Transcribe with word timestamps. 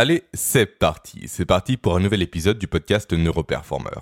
Allez, 0.00 0.22
c'est 0.32 0.78
parti. 0.78 1.24
C'est 1.26 1.44
parti 1.44 1.76
pour 1.76 1.96
un 1.96 1.98
nouvel 1.98 2.22
épisode 2.22 2.56
du 2.56 2.68
podcast 2.68 3.12
Neuroperformer. 3.12 3.98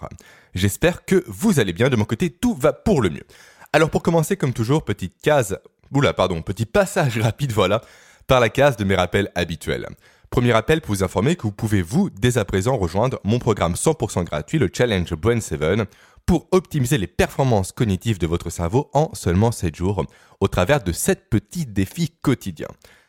J'espère 0.54 1.07
que 1.07 1.25
vous 1.26 1.58
allez 1.58 1.72
bien. 1.72 1.88
De 1.88 1.96
mon 1.96 2.04
côté, 2.04 2.29
tout 2.29 2.53
va 2.53 2.75
pour 2.75 3.00
le 3.00 3.08
mieux. 3.08 3.25
Alors 3.73 3.89
pour 3.89 4.03
commencer, 4.03 4.37
comme 4.37 4.53
toujours, 4.53 4.85
petite 4.85 5.15
case, 5.23 5.59
oula, 5.95 6.13
pardon, 6.13 6.43
petit 6.43 6.67
passage 6.67 7.17
rapide, 7.23 7.53
voilà, 7.53 7.81
par 8.27 8.41
la 8.41 8.51
case 8.51 8.77
de 8.77 8.85
mes 8.85 8.95
rappels 8.95 9.32
habituels. 9.35 9.89
Premier 10.29 10.53
rappel 10.53 10.82
pour 10.82 10.95
vous 10.95 11.03
informer 11.03 11.35
que 11.35 11.45
vous 11.45 11.53
pouvez, 11.53 11.80
vous, 11.80 12.11
dès 12.11 12.37
à 12.37 12.45
présent, 12.45 12.77
rejoindre 12.77 13.19
mon 13.25 13.39
programme 13.39 13.73
100% 13.73 14.25
gratuit, 14.25 14.59
le 14.59 14.69
Challenge 14.71 15.15
Brain 15.15 15.41
7, 15.41 15.89
pour 16.27 16.47
optimiser 16.51 16.99
les 16.99 17.07
performances 17.07 17.73
cognitives 17.73 18.19
de 18.19 18.27
votre 18.27 18.51
cerveau 18.51 18.91
en 18.93 19.15
seulement 19.15 19.51
7 19.51 19.75
jours, 19.75 20.05
au 20.41 20.49
travers 20.49 20.85
de 20.85 20.93
7 20.93 21.31
petits 21.31 21.65
défis 21.65 22.13
quotidiens. 22.21 22.69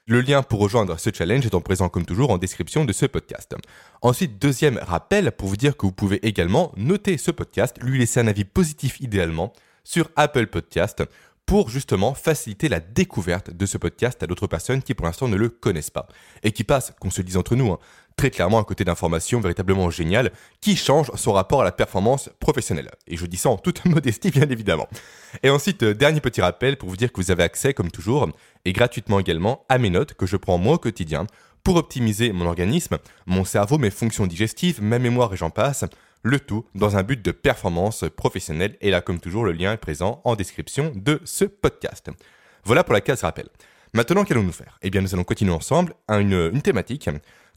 Le 0.09 0.21
lien 0.21 0.41
pour 0.41 0.61
rejoindre 0.61 0.97
ce 0.97 1.09
challenge 1.13 1.45
est 1.45 1.53
en 1.53 1.59
présent 1.59 1.89
comme 1.89 2.05
toujours 2.05 2.31
en 2.31 2.37
description 2.37 2.85
de 2.85 2.93
ce 2.93 3.05
podcast. 3.05 3.53
Ensuite, 4.01 4.41
deuxième 4.41 4.79
rappel 4.81 5.33
pour 5.33 5.49
vous 5.49 5.57
dire 5.57 5.75
que 5.75 5.85
vous 5.85 5.91
pouvez 5.91 6.25
également 6.25 6.71
noter 6.77 7.17
ce 7.17 7.29
podcast, 7.29 7.75
lui 7.81 7.99
laisser 7.99 8.21
un 8.21 8.27
avis 8.27 8.45
positif 8.45 9.01
idéalement 9.01 9.51
sur 9.83 10.09
Apple 10.15 10.47
Podcast 10.47 11.03
pour 11.47 11.69
justement 11.69 12.13
faciliter 12.13 12.67
la 12.67 12.81
découverte 12.81 13.51
de 13.51 13.65
ce 13.65 13.77
podcast 13.77 14.21
à 14.21 14.27
d'autres 14.27 14.47
personnes 14.47 14.83
qui 14.83 14.93
pour 14.93 15.05
l'instant 15.05 15.29
ne 15.29 15.37
le 15.37 15.47
connaissent 15.47 15.89
pas 15.89 16.07
et 16.43 16.51
qui 16.51 16.65
passent, 16.65 16.93
qu'on 16.99 17.09
se 17.09 17.21
dise 17.21 17.37
entre 17.37 17.55
nous, 17.55 17.71
hein, 17.71 17.79
très 18.17 18.31
clairement 18.31 18.59
à 18.59 18.65
côté 18.65 18.83
d'informations 18.83 19.39
véritablement 19.39 19.89
géniales 19.89 20.33
qui 20.59 20.75
changent 20.75 21.11
son 21.15 21.31
rapport 21.31 21.61
à 21.61 21.63
la 21.63 21.71
performance 21.71 22.29
professionnelle. 22.41 22.91
Et 23.07 23.15
je 23.15 23.25
dis 23.25 23.37
ça 23.37 23.49
en 23.49 23.57
toute 23.57 23.85
modestie, 23.85 24.29
bien 24.29 24.49
évidemment. 24.49 24.89
Et 25.41 25.49
ensuite, 25.49 25.83
euh, 25.83 25.93
dernier 25.93 26.19
petit 26.19 26.41
rappel 26.41 26.75
pour 26.75 26.89
vous 26.89 26.97
dire 26.97 27.13
que 27.13 27.21
vous 27.21 27.31
avez 27.31 27.43
accès, 27.43 27.73
comme 27.73 27.91
toujours, 27.91 28.27
et 28.65 28.73
gratuitement 28.73 29.19
également, 29.19 29.65
à 29.69 29.77
mes 29.77 29.89
notes 29.89 30.15
que 30.15 30.25
je 30.25 30.35
prends 30.35 30.57
moi 30.57 30.75
au 30.75 30.79
quotidien 30.79 31.27
pour 31.63 31.77
optimiser 31.77 32.33
mon 32.33 32.45
organisme, 32.45 32.97
mon 33.25 33.45
cerveau, 33.45 33.77
mes 33.77 33.89
fonctions 33.89 34.27
digestives, 34.27 34.81
ma 34.81 34.99
mémoire 34.99 35.33
et 35.33 35.37
j'en 35.37 35.49
passe, 35.49 35.85
le 36.23 36.39
tout 36.39 36.65
dans 36.75 36.97
un 36.97 37.03
but 37.03 37.21
de 37.21 37.31
performance 37.31 38.05
professionnelle. 38.15 38.77
Et 38.81 38.91
là, 38.91 39.01
comme 39.01 39.19
toujours, 39.19 39.45
le 39.45 39.51
lien 39.51 39.73
est 39.73 39.77
présent 39.77 40.21
en 40.23 40.35
description 40.35 40.91
de 40.95 41.21
ce 41.25 41.45
podcast. 41.45 42.09
Voilà 42.63 42.83
pour 42.83 42.93
la 42.93 43.01
case 43.01 43.21
rappel. 43.21 43.47
Maintenant, 43.93 44.23
qu'allons-nous 44.25 44.51
faire? 44.51 44.77
Eh 44.81 44.89
bien, 44.89 45.01
nous 45.01 45.13
allons 45.13 45.23
continuer 45.23 45.53
ensemble 45.53 45.93
à 46.07 46.19
une, 46.19 46.61
thématique 46.61 47.09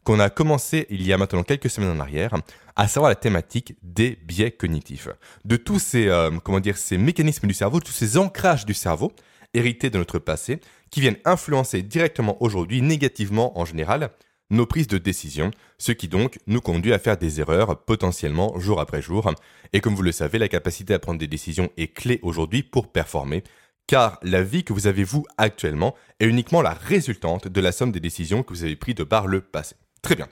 qu'on 0.03 0.19
a 0.19 0.29
commencé 0.29 0.87
il 0.89 1.05
y 1.05 1.13
a 1.13 1.17
maintenant 1.17 1.43
quelques 1.43 1.69
semaines 1.69 1.91
en 1.91 1.99
arrière, 1.99 2.33
à 2.75 2.87
savoir 2.87 3.09
la 3.09 3.15
thématique 3.15 3.75
des 3.83 4.17
biais 4.23 4.51
cognitifs. 4.51 5.09
De 5.45 5.57
tous 5.57 5.79
ces, 5.79 6.07
euh, 6.07 6.31
comment 6.43 6.59
dire, 6.59 6.77
ces 6.77 6.97
mécanismes 6.97 7.47
du 7.47 7.53
cerveau, 7.53 7.79
tous 7.79 7.91
ces 7.91 8.17
ancrages 8.17 8.65
du 8.65 8.73
cerveau 8.73 9.11
hérités 9.53 9.89
de 9.89 9.97
notre 9.97 10.19
passé, 10.19 10.59
qui 10.89 11.01
viennent 11.01 11.17
influencer 11.25 11.81
directement 11.81 12.41
aujourd'hui, 12.41 12.81
négativement 12.81 13.57
en 13.59 13.65
général, 13.65 14.11
nos 14.51 14.67
prises 14.67 14.87
de 14.87 14.99
décision, 14.99 15.49
ce 15.77 15.91
qui 15.91 16.07
donc 16.07 16.37
nous 16.45 16.61
conduit 16.61 16.93
à 16.93 16.99
faire 16.99 17.17
des 17.17 17.39
erreurs 17.39 17.83
potentiellement 17.83 18.59
jour 18.59 18.79
après 18.79 19.01
jour. 19.01 19.33
Et 19.73 19.79
comme 19.79 19.95
vous 19.95 20.03
le 20.03 20.11
savez, 20.11 20.37
la 20.37 20.47
capacité 20.47 20.93
à 20.93 20.99
prendre 20.99 21.19
des 21.19 21.27
décisions 21.27 21.69
est 21.77 21.87
clé 21.87 22.19
aujourd'hui 22.21 22.61
pour 22.61 22.91
performer, 22.91 23.43
car 23.87 24.19
la 24.21 24.43
vie 24.43 24.63
que 24.63 24.73
vous 24.73 24.87
avez 24.87 25.03
vous 25.03 25.25
actuellement 25.37 25.95
est 26.19 26.27
uniquement 26.27 26.61
la 26.61 26.73
résultante 26.73 27.47
de 27.47 27.61
la 27.61 27.71
somme 27.71 27.91
des 27.91 27.99
décisions 27.99 28.43
que 28.43 28.53
vous 28.53 28.63
avez 28.63 28.75
prises 28.75 28.95
de 28.95 29.03
par 29.03 29.25
le 29.25 29.41
passé. 29.41 29.75
Très 30.01 30.15
bien. 30.15 30.27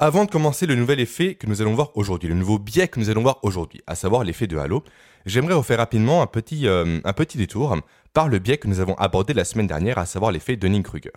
Avant 0.00 0.24
de 0.24 0.30
commencer 0.30 0.66
le 0.66 0.76
nouvel 0.76 1.00
effet 1.00 1.34
que 1.34 1.46
nous 1.46 1.60
allons 1.60 1.74
voir 1.74 1.90
aujourd'hui, 1.96 2.28
le 2.28 2.36
nouveau 2.36 2.58
biais 2.58 2.86
que 2.86 3.00
nous 3.00 3.10
allons 3.10 3.22
voir 3.22 3.40
aujourd'hui, 3.42 3.82
à 3.88 3.96
savoir 3.96 4.22
l'effet 4.22 4.46
de 4.46 4.56
halo, 4.56 4.84
j'aimerais 5.26 5.54
refaire 5.54 5.78
rapidement 5.78 6.22
un 6.22 6.26
petit, 6.26 6.68
euh, 6.68 7.00
un 7.02 7.12
petit 7.12 7.36
détour 7.36 7.76
par 8.18 8.28
le 8.28 8.40
biais 8.40 8.58
que 8.58 8.66
nous 8.66 8.80
avons 8.80 8.96
abordé 8.96 9.32
la 9.32 9.44
semaine 9.44 9.68
dernière, 9.68 9.96
à 9.96 10.04
savoir 10.04 10.32
l'effet 10.32 10.56
Dunning-Kruger. 10.56 11.12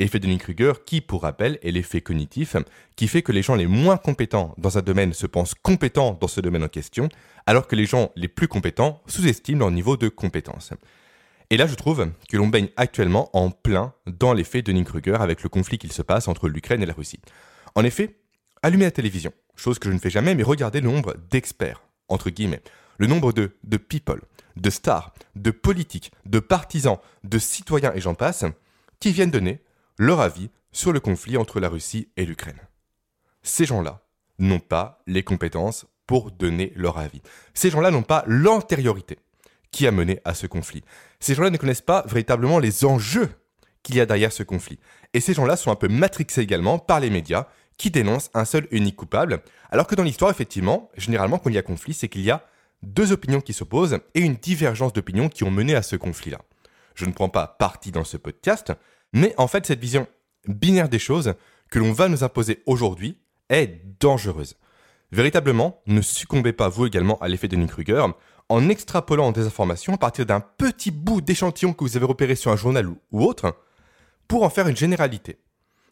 Effet 0.00 0.18
Dunning-Kruger 0.18 0.72
qui, 0.84 1.00
pour 1.00 1.22
rappel, 1.22 1.60
est 1.62 1.70
l'effet 1.70 2.00
cognitif 2.00 2.56
qui 2.96 3.06
fait 3.06 3.22
que 3.22 3.30
les 3.30 3.42
gens 3.42 3.54
les 3.54 3.68
moins 3.68 3.96
compétents 3.96 4.52
dans 4.58 4.76
un 4.76 4.82
domaine 4.82 5.12
se 5.12 5.28
pensent 5.28 5.54
compétents 5.54 6.18
dans 6.20 6.26
ce 6.26 6.40
domaine 6.40 6.64
en 6.64 6.68
question, 6.68 7.08
alors 7.46 7.68
que 7.68 7.76
les 7.76 7.86
gens 7.86 8.10
les 8.16 8.26
plus 8.26 8.48
compétents 8.48 9.00
sous-estiment 9.06 9.60
leur 9.60 9.70
niveau 9.70 9.96
de 9.96 10.08
compétence. 10.08 10.72
Et 11.50 11.56
là, 11.56 11.68
je 11.68 11.76
trouve 11.76 12.10
que 12.28 12.36
l'on 12.36 12.48
baigne 12.48 12.70
actuellement 12.76 13.30
en 13.34 13.52
plein 13.52 13.94
dans 14.08 14.32
l'effet 14.32 14.62
de 14.62 14.72
Dunning-Kruger 14.72 15.18
avec 15.20 15.44
le 15.44 15.48
conflit 15.48 15.78
qu'il 15.78 15.92
se 15.92 16.02
passe 16.02 16.26
entre 16.26 16.48
l'Ukraine 16.48 16.82
et 16.82 16.86
la 16.86 16.94
Russie. 16.94 17.20
En 17.76 17.84
effet, 17.84 18.16
allumez 18.64 18.86
la 18.86 18.90
télévision, 18.90 19.32
chose 19.54 19.78
que 19.78 19.88
je 19.88 19.94
ne 19.94 20.00
fais 20.00 20.10
jamais, 20.10 20.34
mais 20.34 20.42
regardez 20.42 20.80
le 20.80 20.90
nombre 20.90 21.14
d'experts, 21.30 21.82
entre 22.08 22.30
guillemets, 22.30 22.62
le 22.98 23.06
nombre 23.06 23.32
de, 23.32 23.76
people, 23.76 24.22
de 24.56 24.70
stars, 24.70 25.12
de 25.36 25.50
politiques, 25.50 26.12
de 26.26 26.38
partisans, 26.38 26.98
de 27.24 27.38
citoyens 27.38 27.92
et 27.94 28.00
j'en 28.00 28.14
passe, 28.14 28.44
qui 29.00 29.12
viennent 29.12 29.30
donner 29.30 29.62
leur 29.98 30.20
avis 30.20 30.50
sur 30.72 30.92
le 30.92 31.00
conflit 31.00 31.36
entre 31.36 31.60
la 31.60 31.68
Russie 31.68 32.08
et 32.16 32.24
l'Ukraine. 32.24 32.60
Ces 33.42 33.64
gens-là 33.64 34.02
n'ont 34.38 34.60
pas 34.60 35.02
les 35.06 35.22
compétences 35.22 35.86
pour 36.06 36.30
donner 36.30 36.72
leur 36.76 36.98
avis. 36.98 37.22
Ces 37.54 37.70
gens-là 37.70 37.90
n'ont 37.90 38.02
pas 38.02 38.24
l'antériorité 38.26 39.18
qui 39.70 39.86
a 39.86 39.90
mené 39.90 40.20
à 40.24 40.34
ce 40.34 40.46
conflit. 40.46 40.84
Ces 41.20 41.34
gens-là 41.34 41.50
ne 41.50 41.56
connaissent 41.56 41.80
pas 41.80 42.04
véritablement 42.06 42.58
les 42.58 42.84
enjeux 42.84 43.30
qu'il 43.82 43.96
y 43.96 44.00
a 44.00 44.06
derrière 44.06 44.32
ce 44.32 44.42
conflit. 44.42 44.78
Et 45.14 45.20
ces 45.20 45.34
gens-là 45.34 45.56
sont 45.56 45.70
un 45.70 45.76
peu 45.76 45.88
matrixés 45.88 46.42
également 46.42 46.78
par 46.78 47.00
les 47.00 47.10
médias 47.10 47.46
qui 47.76 47.90
dénoncent 47.90 48.30
un 48.34 48.44
seul 48.44 48.68
unique 48.70 48.96
coupable, 48.96 49.42
alors 49.70 49.86
que 49.86 49.94
dans 49.94 50.02
l'histoire, 50.02 50.30
effectivement, 50.30 50.90
généralement 50.96 51.38
quand 51.38 51.50
il 51.50 51.56
y 51.56 51.58
a 51.58 51.62
conflit, 51.62 51.94
c'est 51.94 52.08
qu'il 52.08 52.22
y 52.22 52.30
a 52.30 52.46
deux 52.82 53.12
opinions 53.12 53.40
qui 53.40 53.52
s'opposent 53.52 53.98
et 54.14 54.20
une 54.20 54.34
divergence 54.34 54.92
d'opinions 54.92 55.28
qui 55.28 55.44
ont 55.44 55.50
mené 55.50 55.74
à 55.74 55.82
ce 55.82 55.96
conflit-là. 55.96 56.40
Je 56.94 57.06
ne 57.06 57.12
prends 57.12 57.28
pas 57.28 57.46
parti 57.46 57.90
dans 57.90 58.04
ce 58.04 58.16
podcast, 58.16 58.72
mais 59.12 59.34
en 59.38 59.46
fait 59.46 59.66
cette 59.66 59.80
vision 59.80 60.06
binaire 60.46 60.88
des 60.88 60.98
choses 60.98 61.34
que 61.70 61.78
l'on 61.78 61.92
va 61.92 62.08
nous 62.08 62.24
imposer 62.24 62.62
aujourd'hui 62.66 63.18
est 63.48 63.80
dangereuse. 64.00 64.56
Véritablement, 65.10 65.82
ne 65.86 66.00
succombez 66.00 66.52
pas 66.52 66.68
vous 66.68 66.86
également 66.86 67.18
à 67.18 67.28
l'effet 67.28 67.48
de 67.48 67.56
Nick 67.56 67.70
Kruger 67.70 68.06
en 68.48 68.68
extrapolant 68.68 69.32
des 69.32 69.46
informations 69.46 69.94
à 69.94 69.98
partir 69.98 70.26
d'un 70.26 70.40
petit 70.40 70.90
bout 70.90 71.20
d'échantillon 71.20 71.72
que 71.72 71.84
vous 71.84 71.96
avez 71.96 72.06
repéré 72.06 72.34
sur 72.34 72.50
un 72.50 72.56
journal 72.56 72.88
ou, 72.88 73.24
autre, 73.24 73.56
pour 74.26 74.42
en 74.42 74.50
faire 74.50 74.68
une 74.68 74.76
généralité, 74.76 75.38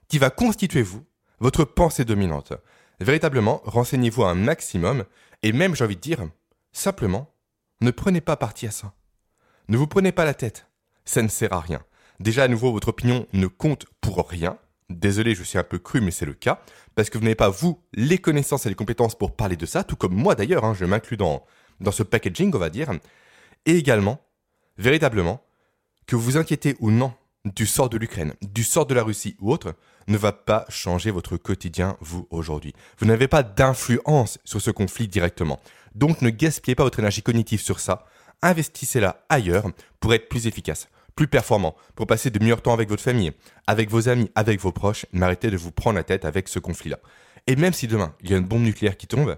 qui 0.08 0.18
va 0.18 0.30
constituer 0.30 0.82
vous, 0.82 1.04
votre 1.38 1.64
pensée 1.64 2.04
dominante. 2.04 2.54
Véritablement, 2.98 3.62
renseignez-vous 3.64 4.24
un 4.24 4.34
maximum, 4.34 5.04
et 5.42 5.52
même, 5.52 5.74
j'ai 5.74 5.84
envie 5.84 5.96
de 5.96 6.00
dire, 6.00 6.26
simplement, 6.72 7.32
ne 7.80 7.90
prenez 7.90 8.20
pas 8.20 8.36
parti 8.36 8.66
à 8.66 8.70
ça. 8.70 8.94
Ne 9.68 9.76
vous 9.76 9.86
prenez 9.86 10.12
pas 10.12 10.24
la 10.24 10.34
tête, 10.34 10.66
ça 11.04 11.22
ne 11.22 11.28
sert 11.28 11.52
à 11.52 11.60
rien. 11.60 11.80
Déjà, 12.18 12.44
à 12.44 12.48
nouveau, 12.48 12.72
votre 12.72 12.88
opinion 12.88 13.26
ne 13.32 13.46
compte 13.46 13.86
pour 14.00 14.28
rien. 14.28 14.58
Désolé, 14.90 15.34
je 15.34 15.42
suis 15.42 15.58
un 15.58 15.64
peu 15.64 15.78
cru, 15.78 16.00
mais 16.00 16.10
c'est 16.10 16.26
le 16.26 16.34
cas. 16.34 16.60
Parce 16.94 17.08
que 17.08 17.16
vous 17.16 17.24
n'avez 17.24 17.34
pas, 17.34 17.48
vous, 17.48 17.82
les 17.94 18.18
connaissances 18.18 18.66
et 18.66 18.68
les 18.68 18.74
compétences 18.74 19.16
pour 19.16 19.36
parler 19.36 19.56
de 19.56 19.66
ça, 19.66 19.84
tout 19.84 19.96
comme 19.96 20.14
moi 20.14 20.34
d'ailleurs, 20.34 20.64
hein, 20.64 20.74
je 20.74 20.84
m'inclus 20.84 21.16
dans, 21.16 21.44
dans 21.80 21.92
ce 21.92 22.02
packaging, 22.02 22.52
on 22.54 22.58
va 22.58 22.68
dire, 22.68 22.90
et 23.64 23.76
également, 23.76 24.20
véritablement, 24.76 25.42
que 26.06 26.16
vous 26.16 26.22
vous 26.22 26.36
inquiétez 26.36 26.76
ou 26.80 26.90
non 26.90 27.12
du 27.44 27.66
sort 27.66 27.88
de 27.88 27.96
l'Ukraine, 27.96 28.34
du 28.42 28.64
sort 28.64 28.86
de 28.86 28.94
la 28.94 29.02
Russie 29.02 29.36
ou 29.40 29.52
autre, 29.52 29.74
ne 30.08 30.16
va 30.16 30.32
pas 30.32 30.66
changer 30.68 31.10
votre 31.10 31.36
quotidien, 31.36 31.96
vous, 32.00 32.26
aujourd'hui. 32.30 32.74
Vous 32.98 33.06
n'avez 33.06 33.28
pas 33.28 33.42
d'influence 33.42 34.38
sur 34.44 34.60
ce 34.60 34.70
conflit 34.70 35.08
directement. 35.08 35.60
Donc 35.94 36.22
ne 36.22 36.30
gaspillez 36.30 36.74
pas 36.74 36.84
votre 36.84 36.98
énergie 36.98 37.22
cognitive 37.22 37.60
sur 37.60 37.80
ça. 37.80 38.04
Investissez-la 38.42 39.24
ailleurs 39.28 39.70
pour 40.00 40.14
être 40.14 40.28
plus 40.28 40.46
efficace, 40.46 40.88
plus 41.14 41.28
performant, 41.28 41.76
pour 41.94 42.06
passer 42.06 42.30
de 42.30 42.38
meilleurs 42.38 42.62
temps 42.62 42.72
avec 42.72 42.88
votre 42.88 43.02
famille, 43.02 43.32
avec 43.66 43.90
vos 43.90 44.08
amis, 44.08 44.30
avec 44.34 44.60
vos 44.60 44.72
proches, 44.72 45.06
mais 45.12 45.26
arrêtez 45.26 45.50
de 45.50 45.56
vous 45.56 45.72
prendre 45.72 45.96
la 45.96 46.04
tête 46.04 46.24
avec 46.24 46.48
ce 46.48 46.58
conflit-là. 46.58 46.98
Et 47.46 47.56
même 47.56 47.72
si 47.72 47.86
demain, 47.86 48.14
il 48.22 48.30
y 48.30 48.34
a 48.34 48.38
une 48.38 48.46
bombe 48.46 48.62
nucléaire 48.62 48.96
qui 48.96 49.06
tombe, 49.06 49.36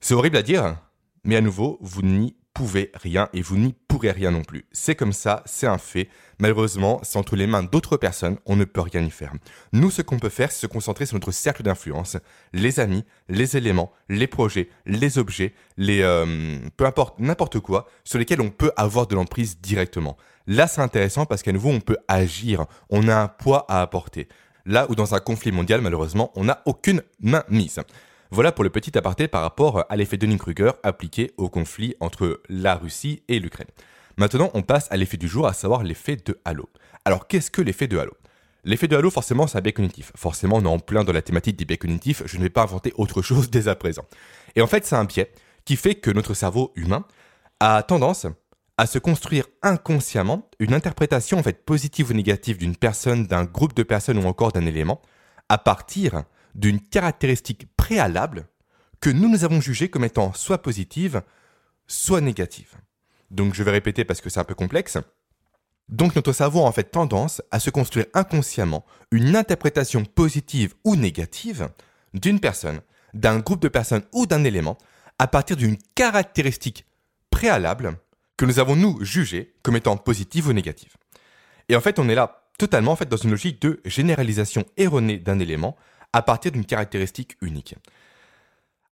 c'est 0.00 0.14
horrible 0.14 0.36
à 0.36 0.42
dire, 0.42 0.76
mais 1.24 1.36
à 1.36 1.40
nouveau, 1.40 1.78
vous 1.82 2.02
n'y 2.02 2.36
pouvez 2.60 2.90
rien 2.92 3.30
et 3.32 3.40
vous 3.40 3.56
n'y 3.56 3.72
pourrez 3.88 4.10
rien 4.10 4.30
non 4.30 4.42
plus. 4.42 4.66
C'est 4.70 4.94
comme 4.94 5.14
ça, 5.14 5.42
c'est 5.46 5.66
un 5.66 5.78
fait. 5.78 6.10
Malheureusement, 6.38 7.00
c'est 7.02 7.18
entre 7.18 7.34
les 7.34 7.46
mains 7.46 7.62
d'autres 7.62 7.96
personnes, 7.96 8.36
on 8.44 8.54
ne 8.54 8.64
peut 8.64 8.82
rien 8.82 9.00
y 9.00 9.10
faire. 9.10 9.32
Nous, 9.72 9.90
ce 9.90 10.02
qu'on 10.02 10.18
peut 10.18 10.28
faire, 10.28 10.52
c'est 10.52 10.60
se 10.60 10.66
concentrer 10.66 11.06
sur 11.06 11.14
notre 11.14 11.30
cercle 11.30 11.62
d'influence, 11.62 12.18
les 12.52 12.78
amis, 12.78 13.06
les 13.30 13.56
éléments, 13.56 13.92
les 14.10 14.26
projets, 14.26 14.68
les 14.84 15.16
objets, 15.16 15.54
les 15.78 16.02
euh, 16.02 16.58
peu 16.76 16.84
importe 16.84 17.18
n'importe 17.18 17.60
quoi 17.60 17.86
sur 18.04 18.18
lesquels 18.18 18.42
on 18.42 18.50
peut 18.50 18.72
avoir 18.76 19.06
de 19.06 19.14
l'emprise 19.14 19.58
directement. 19.58 20.18
Là, 20.46 20.66
c'est 20.66 20.82
intéressant 20.82 21.24
parce 21.24 21.42
qu'à 21.42 21.52
nouveau, 21.52 21.70
on 21.70 21.80
peut 21.80 21.96
agir, 22.08 22.66
on 22.90 23.08
a 23.08 23.16
un 23.16 23.28
poids 23.28 23.64
à 23.70 23.80
apporter. 23.80 24.28
Là 24.66 24.84
où 24.90 24.94
dans 24.94 25.14
un 25.14 25.20
conflit 25.20 25.50
mondial, 25.50 25.80
malheureusement, 25.80 26.30
on 26.34 26.44
n'a 26.44 26.60
aucune 26.66 27.02
main 27.20 27.42
mise. 27.48 27.80
Voilà 28.32 28.52
pour 28.52 28.62
le 28.62 28.70
petit 28.70 28.96
aparté 28.96 29.26
par 29.26 29.42
rapport 29.42 29.84
à 29.88 29.96
l'effet 29.96 30.16
Dunning-Kruger 30.16 30.70
appliqué 30.84 31.32
au 31.36 31.48
conflit 31.48 31.96
entre 31.98 32.40
la 32.48 32.76
Russie 32.76 33.24
et 33.26 33.40
l'Ukraine. 33.40 33.66
Maintenant, 34.18 34.50
on 34.54 34.62
passe 34.62 34.86
à 34.92 34.96
l'effet 34.96 35.16
du 35.16 35.26
jour, 35.26 35.48
à 35.48 35.52
savoir 35.52 35.82
l'effet 35.82 36.14
de 36.14 36.38
halo. 36.44 36.68
Alors, 37.04 37.26
qu'est-ce 37.26 37.50
que 37.50 37.60
l'effet 37.60 37.88
de 37.88 37.98
halo? 37.98 38.12
L'effet 38.62 38.86
de 38.86 38.96
halo, 38.96 39.10
forcément, 39.10 39.48
c'est 39.48 39.58
un 39.58 39.60
biais 39.60 39.72
cognitif. 39.72 40.12
Forcément, 40.14 40.58
on 40.58 40.64
est 40.64 40.68
en 40.68 40.78
plein 40.78 41.02
dans 41.02 41.12
la 41.12 41.22
thématique 41.22 41.56
des 41.56 41.64
biais 41.64 41.76
cognitifs, 41.76 42.22
je 42.24 42.36
ne 42.36 42.42
vais 42.42 42.50
pas 42.50 42.62
inventer 42.62 42.92
autre 42.96 43.20
chose 43.20 43.50
dès 43.50 43.66
à 43.66 43.74
présent. 43.74 44.04
Et 44.54 44.62
en 44.62 44.68
fait, 44.68 44.86
c'est 44.86 44.94
un 44.96 45.06
biais 45.06 45.32
qui 45.64 45.74
fait 45.74 45.96
que 45.96 46.12
notre 46.12 46.34
cerveau 46.34 46.72
humain 46.76 47.04
a 47.58 47.82
tendance 47.82 48.28
à 48.78 48.86
se 48.86 49.00
construire 49.00 49.46
inconsciemment 49.62 50.48
une 50.60 50.72
interprétation 50.72 51.38
en 51.38 51.42
fait 51.42 51.64
positive 51.64 52.10
ou 52.10 52.14
négative 52.14 52.58
d'une 52.58 52.76
personne, 52.76 53.26
d'un 53.26 53.44
groupe 53.44 53.74
de 53.74 53.82
personnes 53.82 54.18
ou 54.18 54.26
encore 54.28 54.52
d'un 54.52 54.66
élément 54.66 55.02
à 55.48 55.58
partir 55.58 56.22
d'une 56.54 56.80
caractéristique 56.80 57.69
préalable 57.90 58.46
que 59.00 59.10
nous 59.10 59.28
nous 59.28 59.42
avons 59.42 59.60
jugée 59.60 59.90
comme 59.90 60.04
étant 60.04 60.32
soit 60.32 60.62
positive, 60.62 61.22
soit 61.88 62.20
négative. 62.20 62.76
Donc 63.32 63.52
je 63.52 63.64
vais 63.64 63.72
répéter 63.72 64.04
parce 64.04 64.20
que 64.20 64.30
c'est 64.30 64.38
un 64.38 64.44
peu 64.44 64.54
complexe. 64.54 64.96
Donc 65.88 66.14
notre 66.14 66.32
cerveau 66.32 66.60
a 66.60 66.68
en 66.68 66.70
fait 66.70 66.84
tendance 66.84 67.42
à 67.50 67.58
se 67.58 67.68
construire 67.68 68.06
inconsciemment 68.14 68.86
une 69.10 69.34
interprétation 69.34 70.04
positive 70.04 70.74
ou 70.84 70.94
négative 70.94 71.68
d'une 72.14 72.38
personne, 72.38 72.80
d'un 73.12 73.40
groupe 73.40 73.60
de 73.60 73.66
personnes 73.66 74.04
ou 74.12 74.24
d'un 74.24 74.44
élément 74.44 74.78
à 75.18 75.26
partir 75.26 75.56
d'une 75.56 75.76
caractéristique 75.96 76.86
préalable 77.28 77.98
que 78.36 78.44
nous 78.44 78.60
avons 78.60 78.76
nous 78.76 79.04
jugée 79.04 79.56
comme 79.64 79.74
étant 79.74 79.96
positive 79.96 80.46
ou 80.46 80.52
négative. 80.52 80.94
Et 81.68 81.74
en 81.74 81.80
fait, 81.80 81.98
on 81.98 82.08
est 82.08 82.14
là 82.14 82.44
totalement 82.56 82.96
dans 83.08 83.16
une 83.16 83.30
logique 83.30 83.60
de 83.60 83.80
généralisation 83.84 84.64
erronée 84.76 85.18
d'un 85.18 85.40
élément 85.40 85.76
à 86.12 86.22
partir 86.22 86.52
d'une 86.52 86.64
caractéristique 86.64 87.36
unique. 87.40 87.74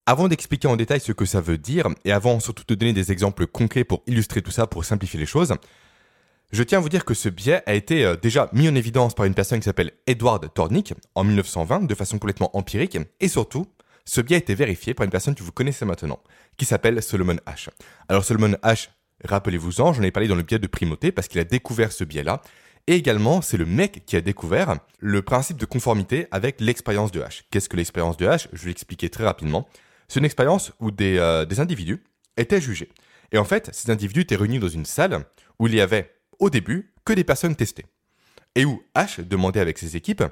Avant 0.07 0.29
d'expliquer 0.29 0.69
en 0.69 0.77
détail 0.77 1.01
ce 1.01 1.13
que 1.13 1.27
ça 1.27 1.41
veut 1.41 1.59
dire, 1.59 1.87
et 2.05 2.13
avant 2.13 2.41
surtout 2.41 2.65
de 2.67 2.75
donner 2.75 2.95
des 2.95 3.13
exemples 3.13 3.47
concrets 3.47 3.85
pour 3.85 4.03
illustrer 4.07 4.41
tout 4.41 4.51
ça, 4.51 4.67
pour 4.67 4.85
simplifier 4.85 5.21
les 5.21 5.27
choses, 5.27 5.55
je 6.51 6.63
tiens 6.63 6.79
à 6.79 6.81
vous 6.81 6.89
dire 6.89 7.05
que 7.05 7.13
ce 7.13 7.29
biais 7.29 7.63
a 7.67 7.75
été 7.75 8.07
euh, 8.07 8.17
déjà 8.17 8.49
mis 8.55 8.69
en 8.71 8.75
évidence 8.75 9.15
par 9.15 9.27
une 9.27 9.35
personne 9.35 9.59
qui 9.59 9.67
s'appelle 9.67 9.93
Edward 10.07 10.51
Tornick 10.55 10.95
en 11.15 11.25
1920 11.25 11.87
de 11.87 11.95
façon 11.95 12.19
complètement 12.19 12.57
empirique, 12.57 12.97
et 13.21 13.29
surtout, 13.29 13.67
ce 14.07 14.23
biais 14.23 14.37
a 14.37 14.39
été 14.39 14.55
vérifié 14.55 14.95
par 14.95 15.05
une 15.05 15.11
personne 15.11 15.35
que 15.35 15.43
vous 15.43 15.53
connaissez 15.53 15.85
maintenant, 15.85 16.21
qui 16.57 16.65
s'appelle 16.65 17.03
Solomon 17.03 17.37
H. 17.47 17.69
Alors 18.09 18.25
Solomon 18.25 18.57
H, 18.63 18.89
rappelez-vous-en, 19.25 19.93
j'en 19.93 20.03
ai 20.03 20.11
parlé 20.11 20.27
dans 20.27 20.35
le 20.35 20.43
biais 20.43 20.59
de 20.59 20.67
primauté 20.67 21.13
parce 21.13 21.29
qu'il 21.29 21.39
a 21.39 21.45
découvert 21.45 21.93
ce 21.93 22.05
biais-là, 22.05 22.41
et 22.89 22.95
également, 22.95 23.43
c'est 23.43 23.59
le 23.59 23.67
mec 23.67 24.07
qui 24.07 24.17
a 24.17 24.23
découvert 24.23 24.79
le 24.99 25.21
principe 25.21 25.59
de 25.59 25.67
conformité 25.67 26.27
avec 26.31 26.59
l'expérience 26.59 27.13
de 27.13 27.21
H. 27.21 27.43
Qu'est-ce 27.51 27.69
que 27.69 27.77
l'expérience 27.77 28.17
de 28.17 28.25
H 28.25 28.49
Je 28.55 28.63
vais 28.63 28.69
l'expliquer 28.69 29.11
très 29.11 29.25
rapidement. 29.25 29.69
C'est 30.09 30.21
une 30.21 30.25
expérience 30.25 30.73
où 30.81 30.91
des, 30.91 31.19
euh, 31.19 31.45
des 31.45 31.61
individus 31.61 32.03
étaient 32.39 32.63
jugés. 32.63 32.89
Et 33.31 33.37
en 33.37 33.45
fait, 33.45 33.69
ces 33.75 33.91
individus 33.91 34.23
étaient 34.23 34.37
réunis 34.37 34.59
dans 34.59 34.69
une 34.69 34.87
salle 34.87 35.27
où 35.59 35.67
il 35.67 35.75
y 35.75 35.83
avait, 35.83 36.15
au 36.39 36.49
début, 36.49 36.95
que 37.05 37.13
des 37.13 37.25
personnes 37.25 37.57
testées. 37.57 37.85
Et 38.55 38.65
où 38.65 38.83
H 38.97 39.21
demandait 39.21 39.61
avec 39.61 39.77
ses 39.77 39.95
équipes, 39.95 40.25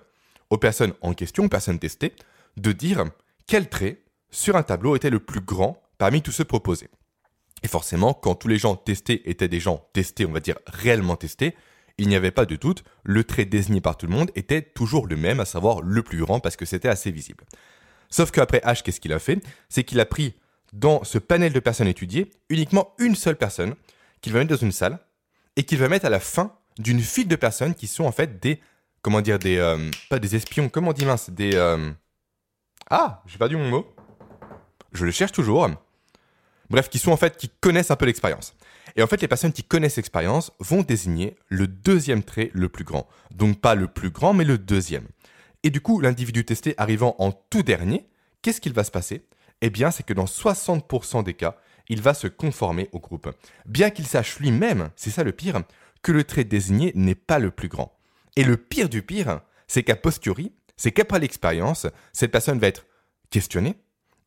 aux 0.48 0.56
personnes 0.56 0.94
en 1.02 1.12
question, 1.12 1.44
aux 1.44 1.50
personnes 1.50 1.78
testées, 1.78 2.14
de 2.56 2.72
dire 2.72 3.04
quel 3.46 3.68
trait 3.68 4.00
sur 4.30 4.56
un 4.56 4.62
tableau 4.62 4.96
était 4.96 5.10
le 5.10 5.20
plus 5.20 5.42
grand 5.42 5.82
parmi 5.98 6.22
tous 6.22 6.32
ceux 6.32 6.46
proposés. 6.46 6.88
Et 7.62 7.68
forcément, 7.68 8.14
quand 8.14 8.34
tous 8.34 8.48
les 8.48 8.56
gens 8.56 8.76
testés 8.76 9.28
étaient 9.28 9.46
des 9.46 9.60
gens 9.60 9.90
testés, 9.92 10.24
on 10.24 10.32
va 10.32 10.40
dire 10.40 10.56
réellement 10.66 11.16
testés, 11.16 11.54
il 11.98 12.08
n'y 12.08 12.16
avait 12.16 12.30
pas 12.30 12.44
de 12.44 12.56
doute, 12.56 12.84
le 13.04 13.24
trait 13.24 13.44
désigné 13.44 13.80
par 13.80 13.96
tout 13.96 14.06
le 14.06 14.12
monde 14.12 14.30
était 14.34 14.62
toujours 14.62 15.06
le 15.06 15.16
même, 15.16 15.40
à 15.40 15.44
savoir 15.44 15.80
le 15.82 16.02
plus 16.02 16.18
grand 16.18 16.40
parce 16.40 16.56
que 16.56 16.66
c'était 16.66 16.88
assez 16.88 17.10
visible. 17.10 17.44
Sauf 18.10 18.30
qu'après 18.30 18.58
H, 18.58 18.82
qu'est-ce 18.82 19.00
qu'il 19.00 19.12
a 19.12 19.18
fait? 19.18 19.42
C'est 19.68 19.84
qu'il 19.84 20.00
a 20.00 20.06
pris 20.06 20.34
dans 20.72 21.04
ce 21.04 21.18
panel 21.18 21.52
de 21.52 21.60
personnes 21.60 21.88
étudiées 21.88 22.30
uniquement 22.48 22.94
une 22.98 23.14
seule 23.14 23.36
personne 23.36 23.74
qu'il 24.20 24.32
va 24.32 24.40
mettre 24.40 24.50
dans 24.50 24.56
une 24.56 24.72
salle 24.72 24.98
et 25.56 25.62
qu'il 25.62 25.78
va 25.78 25.88
mettre 25.88 26.06
à 26.06 26.10
la 26.10 26.20
fin 26.20 26.54
d'une 26.78 27.00
file 27.00 27.28
de 27.28 27.36
personnes 27.36 27.74
qui 27.74 27.86
sont 27.86 28.04
en 28.04 28.12
fait 28.12 28.40
des 28.40 28.60
comment 29.00 29.22
dire 29.22 29.38
des 29.38 29.56
euh, 29.56 29.90
pas 30.10 30.18
des 30.18 30.36
espions, 30.36 30.68
comment 30.68 30.90
on 30.90 30.92
dit 30.92 31.06
des 31.30 31.54
euh, 31.54 31.90
ah, 32.90 33.22
j'ai 33.26 33.38
perdu 33.38 33.56
mon 33.56 33.68
mot. 33.68 33.94
Je 34.92 35.04
le 35.04 35.10
cherche 35.10 35.32
toujours. 35.32 35.68
Bref, 36.70 36.88
qui 36.88 36.98
sont 36.98 37.12
en 37.12 37.16
fait 37.16 37.36
qui 37.36 37.48
connaissent 37.48 37.90
un 37.90 37.96
peu 37.96 38.06
l'expérience. 38.06 38.54
Et 38.96 39.02
en 39.02 39.06
fait, 39.06 39.20
les 39.20 39.28
personnes 39.28 39.52
qui 39.52 39.62
connaissent 39.62 39.96
l'expérience 39.96 40.52
vont 40.58 40.82
désigner 40.82 41.36
le 41.48 41.66
deuxième 41.66 42.22
trait 42.22 42.50
le 42.54 42.68
plus 42.68 42.84
grand. 42.84 43.06
Donc 43.30 43.60
pas 43.60 43.74
le 43.74 43.88
plus 43.88 44.10
grand, 44.10 44.32
mais 44.32 44.44
le 44.44 44.58
deuxième. 44.58 45.06
Et 45.62 45.70
du 45.70 45.80
coup, 45.80 46.00
l'individu 46.00 46.44
testé 46.44 46.74
arrivant 46.78 47.14
en 47.18 47.32
tout 47.32 47.62
dernier, 47.62 48.06
qu'est-ce 48.42 48.60
qu'il 48.60 48.72
va 48.72 48.84
se 48.84 48.90
passer? 48.90 49.26
Eh 49.60 49.70
bien, 49.70 49.90
c'est 49.90 50.04
que 50.04 50.12
dans 50.12 50.24
60% 50.24 51.24
des 51.24 51.34
cas, 51.34 51.56
il 51.88 52.00
va 52.02 52.14
se 52.14 52.26
conformer 52.26 52.88
au 52.92 53.00
groupe. 53.00 53.30
Bien 53.64 53.90
qu'il 53.90 54.06
sache 54.06 54.38
lui-même, 54.38 54.90
c'est 54.96 55.10
ça 55.10 55.24
le 55.24 55.32
pire, 55.32 55.62
que 56.02 56.12
le 56.12 56.24
trait 56.24 56.44
désigné 56.44 56.92
n'est 56.94 57.14
pas 57.14 57.38
le 57.38 57.50
plus 57.50 57.68
grand. 57.68 57.98
Et 58.36 58.44
le 58.44 58.56
pire 58.56 58.88
du 58.88 59.02
pire, 59.02 59.40
c'est 59.66 59.82
qu'à 59.82 59.96
posteriori, 59.96 60.52
c'est 60.76 60.92
qu'après 60.92 61.18
l'expérience, 61.18 61.86
cette 62.12 62.32
personne 62.32 62.58
va 62.58 62.66
être 62.68 62.86
questionnée, 63.30 63.76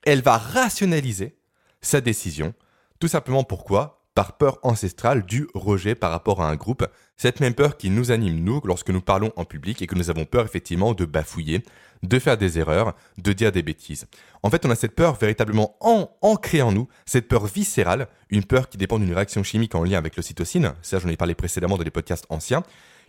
elle 0.03 0.21
va 0.21 0.37
rationaliser 0.37 1.38
sa 1.81 2.01
décision, 2.01 2.53
tout 2.99 3.07
simplement 3.07 3.43
pourquoi? 3.43 3.95
Par 4.15 4.37
peur 4.37 4.59
ancestrale 4.63 5.25
du 5.25 5.47
rejet 5.53 5.95
par 5.95 6.11
rapport 6.11 6.41
à 6.41 6.49
un 6.49 6.55
groupe, 6.55 6.85
cette 7.15 7.39
même 7.39 7.53
peur 7.53 7.77
qui 7.77 7.89
nous 7.89 8.11
anime 8.11 8.43
nous 8.43 8.59
lorsque 8.65 8.89
nous 8.89 9.01
parlons 9.01 9.31
en 9.37 9.45
public 9.45 9.81
et 9.81 9.87
que 9.87 9.95
nous 9.95 10.09
avons 10.09 10.25
peur 10.25 10.43
effectivement 10.43 10.93
de 10.93 11.05
bafouiller, 11.05 11.63
de 12.03 12.19
faire 12.19 12.37
des 12.37 12.59
erreurs, 12.59 12.95
de 13.17 13.31
dire 13.31 13.53
des 13.53 13.61
bêtises. 13.61 14.07
En 14.43 14.49
fait, 14.49 14.65
on 14.65 14.71
a 14.71 14.75
cette 14.75 14.95
peur 14.95 15.15
véritablement 15.15 15.77
en, 15.79 16.09
ancrée 16.21 16.61
en 16.61 16.73
nous, 16.73 16.89
cette 17.05 17.29
peur 17.29 17.45
viscérale, 17.45 18.07
une 18.29 18.43
peur 18.43 18.67
qui 18.67 18.77
dépend 18.77 18.99
d'une 18.99 19.13
réaction 19.13 19.43
chimique 19.43 19.75
en 19.75 19.83
lien 19.83 19.97
avec 19.97 20.17
l'ocytocine, 20.17 20.73
ça 20.81 20.99
j'en 20.99 21.09
ai 21.09 21.17
parlé 21.17 21.35
précédemment 21.35 21.77
dans 21.77 21.83
les 21.83 21.91
podcasts 21.91 22.25
anciens, 22.29 22.63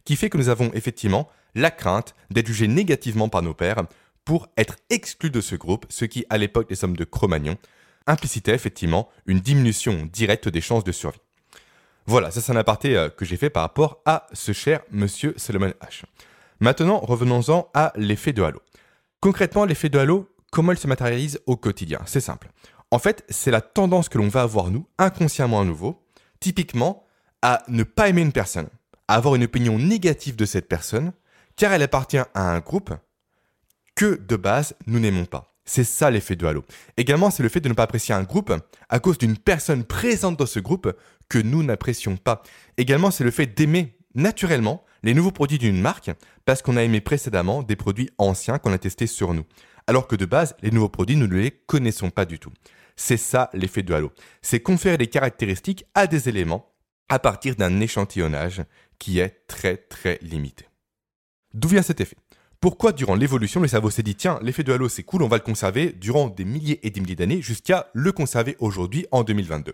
qui 0.04 0.14
fait 0.14 0.30
que 0.30 0.38
nous 0.38 0.48
avons 0.48 0.70
effectivement 0.74 1.28
la 1.56 1.70
crainte 1.72 2.14
d'être 2.30 2.46
jugés 2.46 2.68
négativement 2.68 3.28
par 3.28 3.42
nos 3.42 3.54
pères 3.54 3.82
pour 4.24 4.48
être 4.56 4.76
exclus 4.90 5.30
de 5.30 5.40
ce 5.40 5.56
groupe, 5.56 5.86
ce 5.88 6.04
qui 6.04 6.24
à 6.30 6.38
l'époque 6.38 6.68
des 6.68 6.76
sommes 6.76 6.96
de 6.96 7.04
Cro-Magnon 7.04 7.56
implicitait 8.10 8.54
effectivement 8.54 9.08
une 9.26 9.40
diminution 9.40 10.08
directe 10.12 10.48
des 10.48 10.60
chances 10.60 10.84
de 10.84 10.92
survie. 10.92 11.20
Voilà, 12.06 12.30
ça 12.30 12.40
c'est 12.40 12.52
un 12.52 12.56
aparté 12.56 12.96
euh, 12.96 13.08
que 13.08 13.24
j'ai 13.24 13.36
fait 13.36 13.50
par 13.50 13.62
rapport 13.62 14.00
à 14.04 14.26
ce 14.32 14.52
cher 14.52 14.80
monsieur 14.90 15.34
Solomon 15.36 15.72
H. 15.80 16.02
Maintenant, 16.60 16.98
revenons-en 16.98 17.70
à 17.72 17.92
l'effet 17.96 18.32
de 18.32 18.42
halo. 18.42 18.60
Concrètement, 19.20 19.64
l'effet 19.64 19.88
de 19.88 19.98
halo, 19.98 20.28
comment 20.50 20.72
il 20.72 20.78
se 20.78 20.86
matérialise 20.86 21.40
au 21.46 21.56
quotidien? 21.56 22.00
C'est 22.06 22.20
simple. 22.20 22.50
En 22.90 22.98
fait, 22.98 23.24
c'est 23.28 23.50
la 23.50 23.60
tendance 23.60 24.08
que 24.08 24.18
l'on 24.18 24.28
va 24.28 24.42
avoir, 24.42 24.70
nous, 24.70 24.86
inconsciemment 24.98 25.60
à 25.60 25.64
nouveau, 25.64 26.02
typiquement, 26.40 27.04
à 27.42 27.62
ne 27.68 27.84
pas 27.84 28.08
aimer 28.08 28.22
une 28.22 28.32
personne, 28.32 28.68
à 29.08 29.14
avoir 29.14 29.36
une 29.36 29.44
opinion 29.44 29.78
négative 29.78 30.36
de 30.36 30.44
cette 30.44 30.68
personne, 30.68 31.12
car 31.56 31.72
elle 31.72 31.82
appartient 31.82 32.18
à 32.18 32.28
un 32.34 32.58
groupe 32.58 32.92
que, 33.94 34.20
de 34.20 34.36
base, 34.36 34.74
nous 34.86 34.98
n'aimons 34.98 35.26
pas. 35.26 35.49
C'est 35.64 35.84
ça 35.84 36.10
l'effet 36.10 36.36
de 36.36 36.46
halo. 36.46 36.64
Également, 36.96 37.30
c'est 37.30 37.42
le 37.42 37.48
fait 37.48 37.60
de 37.60 37.68
ne 37.68 37.74
pas 37.74 37.84
apprécier 37.84 38.14
un 38.14 38.22
groupe 38.22 38.52
à 38.88 38.98
cause 38.98 39.18
d'une 39.18 39.36
personne 39.36 39.84
présente 39.84 40.38
dans 40.38 40.46
ce 40.46 40.58
groupe 40.58 40.92
que 41.28 41.38
nous 41.38 41.62
n'apprécions 41.62 42.16
pas. 42.16 42.42
Également, 42.76 43.10
c'est 43.10 43.24
le 43.24 43.30
fait 43.30 43.46
d'aimer 43.46 43.96
naturellement 44.14 44.84
les 45.02 45.14
nouveaux 45.14 45.30
produits 45.30 45.58
d'une 45.58 45.80
marque 45.80 46.10
parce 46.44 46.62
qu'on 46.62 46.76
a 46.76 46.82
aimé 46.82 47.00
précédemment 47.00 47.62
des 47.62 47.76
produits 47.76 48.10
anciens 48.18 48.58
qu'on 48.58 48.72
a 48.72 48.78
testés 48.78 49.06
sur 49.06 49.34
nous. 49.34 49.44
Alors 49.86 50.06
que 50.06 50.16
de 50.16 50.26
base, 50.26 50.56
les 50.62 50.70
nouveaux 50.70 50.88
produits, 50.88 51.16
nous 51.16 51.26
ne 51.26 51.36
les 51.36 51.50
connaissons 51.50 52.10
pas 52.10 52.24
du 52.24 52.38
tout. 52.38 52.52
C'est 52.96 53.16
ça 53.16 53.50
l'effet 53.54 53.82
de 53.82 53.94
halo. 53.94 54.12
C'est 54.42 54.60
conférer 54.60 54.98
des 54.98 55.06
caractéristiques 55.06 55.84
à 55.94 56.06
des 56.06 56.28
éléments 56.28 56.72
à 57.08 57.18
partir 57.18 57.56
d'un 57.56 57.80
échantillonnage 57.80 58.62
qui 58.98 59.18
est 59.18 59.46
très 59.46 59.76
très 59.76 60.18
limité. 60.22 60.66
D'où 61.54 61.68
vient 61.68 61.82
cet 61.82 62.00
effet? 62.00 62.16
Pourquoi 62.60 62.92
durant 62.92 63.14
l'évolution 63.14 63.60
le 63.60 63.68
cerveau 63.68 63.88
s'est 63.90 64.02
dit 64.02 64.14
tiens 64.14 64.38
l'effet 64.42 64.62
de 64.62 64.72
halo 64.72 64.88
c'est 64.88 65.02
cool 65.02 65.22
on 65.22 65.28
va 65.28 65.38
le 65.38 65.42
conserver 65.42 65.92
durant 65.92 66.28
des 66.28 66.44
milliers 66.44 66.86
et 66.86 66.90
des 66.90 67.00
milliers 67.00 67.16
d'années 67.16 67.40
jusqu'à 67.40 67.88
le 67.94 68.12
conserver 68.12 68.56
aujourd'hui 68.58 69.06
en 69.10 69.22
2022 69.22 69.72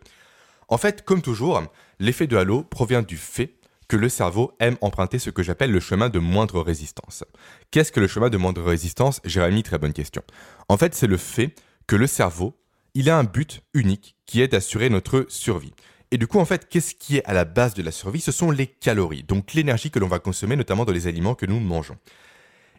En 0.68 0.78
fait 0.78 1.04
comme 1.04 1.20
toujours 1.20 1.62
l'effet 1.98 2.28
de 2.28 2.36
halo 2.36 2.62
provient 2.62 3.02
du 3.02 3.16
fait 3.16 3.54
que 3.88 3.96
le 3.96 4.08
cerveau 4.08 4.52
aime 4.60 4.76
emprunter 4.80 5.18
ce 5.18 5.30
que 5.30 5.42
j'appelle 5.42 5.70
le 5.70 5.80
chemin 5.80 6.08
de 6.08 6.18
moindre 6.18 6.60
résistance. 6.60 7.24
Qu'est-ce 7.70 7.92
que 7.92 8.00
le 8.00 8.08
chemin 8.08 8.30
de 8.30 8.36
moindre 8.36 8.62
résistance 8.62 9.20
Jérémy, 9.24 9.62
très 9.62 9.78
bonne 9.78 9.92
question. 9.92 10.22
En 10.68 10.76
fait, 10.76 10.94
c'est 10.94 11.06
le 11.06 11.16
fait 11.16 11.54
que 11.86 11.94
le 11.94 12.08
cerveau, 12.08 12.58
il 12.94 13.08
a 13.10 13.16
un 13.16 13.22
but 13.22 13.62
unique 13.74 14.16
qui 14.26 14.40
est 14.40 14.48
d'assurer 14.48 14.90
notre 14.90 15.26
survie. 15.28 15.72
Et 16.10 16.18
du 16.18 16.26
coup, 16.26 16.40
en 16.40 16.44
fait, 16.44 16.68
qu'est-ce 16.68 16.96
qui 16.96 17.18
est 17.18 17.24
à 17.26 17.32
la 17.32 17.44
base 17.44 17.74
de 17.74 17.82
la 17.82 17.92
survie? 17.92 18.20
Ce 18.20 18.32
sont 18.32 18.50
les 18.50 18.66
calories, 18.66 19.22
donc 19.22 19.54
l'énergie 19.54 19.90
que 19.90 19.98
l'on 19.98 20.08
va 20.08 20.18
consommer 20.18 20.56
notamment 20.56 20.84
dans 20.84 20.92
les 20.92 21.06
aliments 21.06 21.34
que 21.34 21.46
nous 21.46 21.60
mangeons. 21.60 21.96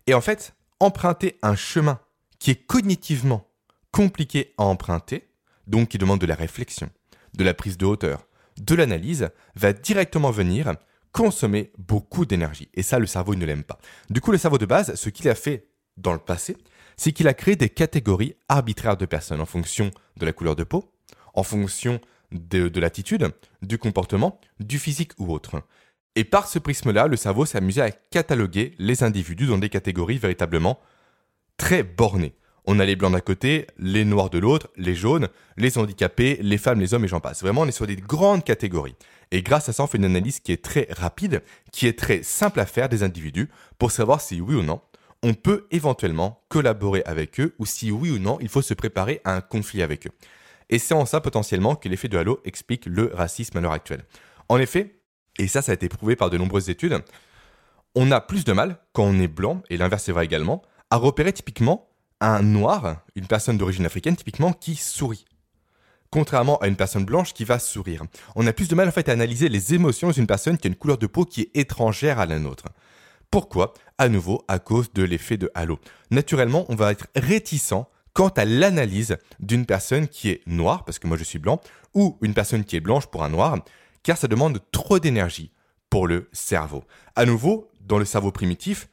Et 0.07 0.13
en 0.13 0.21
fait, 0.21 0.55
emprunter 0.79 1.37
un 1.41 1.55
chemin 1.55 1.99
qui 2.39 2.51
est 2.51 2.65
cognitivement 2.65 3.47
compliqué 3.91 4.53
à 4.57 4.63
emprunter, 4.63 5.29
donc 5.67 5.89
qui 5.89 5.97
demande 5.97 6.21
de 6.21 6.25
la 6.25 6.35
réflexion, 6.35 6.89
de 7.33 7.43
la 7.43 7.53
prise 7.53 7.77
de 7.77 7.85
hauteur, 7.85 8.27
de 8.57 8.73
l'analyse, 8.73 9.29
va 9.55 9.73
directement 9.73 10.31
venir 10.31 10.73
consommer 11.11 11.71
beaucoup 11.77 12.25
d'énergie. 12.25 12.69
Et 12.73 12.83
ça, 12.83 12.99
le 12.99 13.05
cerveau 13.05 13.35
ne 13.35 13.45
l'aime 13.45 13.63
pas. 13.63 13.79
Du 14.09 14.21
coup, 14.21 14.31
le 14.31 14.37
cerveau 14.37 14.57
de 14.57 14.65
base, 14.65 14.95
ce 14.95 15.09
qu'il 15.09 15.27
a 15.29 15.35
fait 15.35 15.67
dans 15.97 16.13
le 16.13 16.19
passé, 16.19 16.55
c'est 16.95 17.11
qu'il 17.11 17.27
a 17.27 17.33
créé 17.33 17.55
des 17.55 17.69
catégories 17.69 18.35
arbitraires 18.49 18.97
de 18.97 19.05
personnes 19.05 19.41
en 19.41 19.45
fonction 19.45 19.91
de 20.15 20.25
la 20.25 20.33
couleur 20.33 20.55
de 20.55 20.63
peau, 20.63 20.93
en 21.33 21.43
fonction 21.43 21.99
de, 22.31 22.69
de 22.69 22.79
l'attitude, 22.79 23.31
du 23.61 23.77
comportement, 23.77 24.39
du 24.59 24.79
physique 24.79 25.11
ou 25.17 25.33
autre. 25.33 25.61
Et 26.17 26.23
par 26.23 26.47
ce 26.47 26.57
prisme-là, 26.57 27.05
le 27.05 27.15
cerveau 27.15 27.45
s'est 27.45 27.59
à 27.79 27.91
cataloguer 27.91 28.73
les 28.79 29.03
individus 29.03 29.45
dans 29.45 29.59
des 29.59 29.69
catégories 29.69 30.17
véritablement 30.17 30.79
très 31.57 31.83
bornées. 31.83 32.33
On 32.65 32.79
a 32.79 32.85
les 32.85 32.95
blancs 32.95 33.11
d'un 33.11 33.19
côté, 33.19 33.67
les 33.77 34.03
noirs 34.03 34.31
de 34.31 34.39
l'autre, 34.39 34.69
les 34.77 34.95
jaunes, 34.95 35.27
les 35.57 35.77
handicapés, 35.77 36.39
les 36.41 36.57
femmes, 36.57 36.79
les 36.79 36.95
hommes 36.95 37.05
et 37.05 37.07
j'en 37.07 37.19
passe. 37.19 37.43
Vraiment, 37.43 37.61
on 37.61 37.67
est 37.67 37.71
sur 37.71 37.85
des 37.85 37.97
grandes 37.97 38.43
catégories. 38.43 38.95
Et 39.29 39.43
grâce 39.43 39.69
à 39.69 39.73
ça, 39.73 39.83
on 39.83 39.87
fait 39.87 39.99
une 39.99 40.05
analyse 40.05 40.39
qui 40.39 40.51
est 40.51 40.63
très 40.63 40.87
rapide, 40.89 41.43
qui 41.71 41.85
est 41.85 41.99
très 41.99 42.23
simple 42.23 42.61
à 42.61 42.65
faire 42.65 42.89
des 42.89 43.03
individus 43.03 43.47
pour 43.77 43.91
savoir 43.91 44.19
si 44.19 44.41
oui 44.41 44.55
ou 44.55 44.63
non 44.63 44.81
on 45.21 45.35
peut 45.35 45.67
éventuellement 45.69 46.41
collaborer 46.49 47.03
avec 47.05 47.39
eux 47.39 47.53
ou 47.59 47.67
si 47.67 47.91
oui 47.91 48.09
ou 48.09 48.17
non 48.17 48.39
il 48.41 48.49
faut 48.49 48.63
se 48.63 48.73
préparer 48.73 49.21
à 49.23 49.35
un 49.35 49.41
conflit 49.41 49.83
avec 49.83 50.07
eux. 50.07 50.11
Et 50.71 50.79
c'est 50.79 50.95
en 50.95 51.05
ça 51.05 51.21
potentiellement 51.21 51.75
que 51.75 51.87
l'effet 51.89 52.07
de 52.07 52.17
halo 52.17 52.39
explique 52.43 52.87
le 52.87 53.11
racisme 53.13 53.57
à 53.57 53.61
l'heure 53.61 53.71
actuelle. 53.71 54.03
En 54.49 54.57
effet, 54.57 54.96
et 55.37 55.47
ça 55.47 55.61
ça 55.61 55.71
a 55.71 55.75
été 55.75 55.89
prouvé 55.89 56.15
par 56.15 56.29
de 56.29 56.37
nombreuses 56.37 56.69
études, 56.69 57.03
on 57.95 58.11
a 58.11 58.21
plus 58.21 58.43
de 58.45 58.53
mal 58.53 58.77
quand 58.93 59.03
on 59.03 59.19
est 59.19 59.27
blanc, 59.27 59.61
et 59.69 59.77
l'inverse 59.77 60.07
est 60.07 60.11
vrai 60.11 60.25
également, 60.25 60.61
à 60.89 60.97
repérer 60.97 61.33
typiquement 61.33 61.89
un 62.19 62.41
noir, 62.41 63.01
une 63.15 63.27
personne 63.27 63.57
d'origine 63.57 63.85
africaine 63.85 64.15
typiquement, 64.15 64.53
qui 64.53 64.75
sourit. 64.75 65.25
Contrairement 66.09 66.57
à 66.59 66.67
une 66.67 66.75
personne 66.75 67.05
blanche 67.05 67.33
qui 67.33 67.43
va 67.43 67.59
sourire. 67.59 68.03
On 68.35 68.47
a 68.47 68.53
plus 68.53 68.69
de 68.69 68.75
mal 68.75 68.87
en 68.87 68.91
fait 68.91 69.09
à 69.09 69.11
analyser 69.11 69.49
les 69.49 69.73
émotions 69.73 70.11
d'une 70.11 70.27
personne 70.27 70.57
qui 70.57 70.67
a 70.67 70.69
une 70.69 70.75
couleur 70.75 70.97
de 70.97 71.07
peau 71.07 71.25
qui 71.25 71.41
est 71.41 71.57
étrangère 71.57 72.19
à 72.19 72.25
la 72.25 72.39
nôtre. 72.39 72.65
Pourquoi? 73.29 73.73
À 73.97 74.07
nouveau, 74.07 74.43
à 74.47 74.59
cause 74.59 74.93
de 74.93 75.03
l'effet 75.03 75.37
de 75.37 75.51
halo. 75.53 75.79
Naturellement, 76.11 76.65
on 76.69 76.75
va 76.75 76.91
être 76.91 77.07
réticent 77.15 77.85
quant 78.13 78.29
à 78.29 78.45
l'analyse 78.45 79.17
d'une 79.39 79.65
personne 79.65 80.07
qui 80.07 80.29
est 80.29 80.41
noire, 80.47 80.85
parce 80.85 80.97
que 80.97 81.07
moi 81.07 81.17
je 81.17 81.23
suis 81.23 81.39
blanc, 81.39 81.59
ou 81.93 82.17
une 82.21 82.33
personne 82.33 82.63
qui 82.63 82.75
est 82.75 82.79
blanche 82.79 83.07
pour 83.07 83.23
un 83.23 83.29
noir, 83.29 83.57
car 84.07 84.17
ça 84.17 84.29
demande 84.29 84.61
trop 84.71 84.99
d'énergie 84.99 85.51
pour 85.89 86.07
le 86.07 86.29
cerveau. 86.31 86.85
À 87.17 87.25
nouveau, 87.25 87.69
dans 87.81 87.99
le 87.99 88.05
cerveau 88.05 88.31
primitif, 88.31 88.87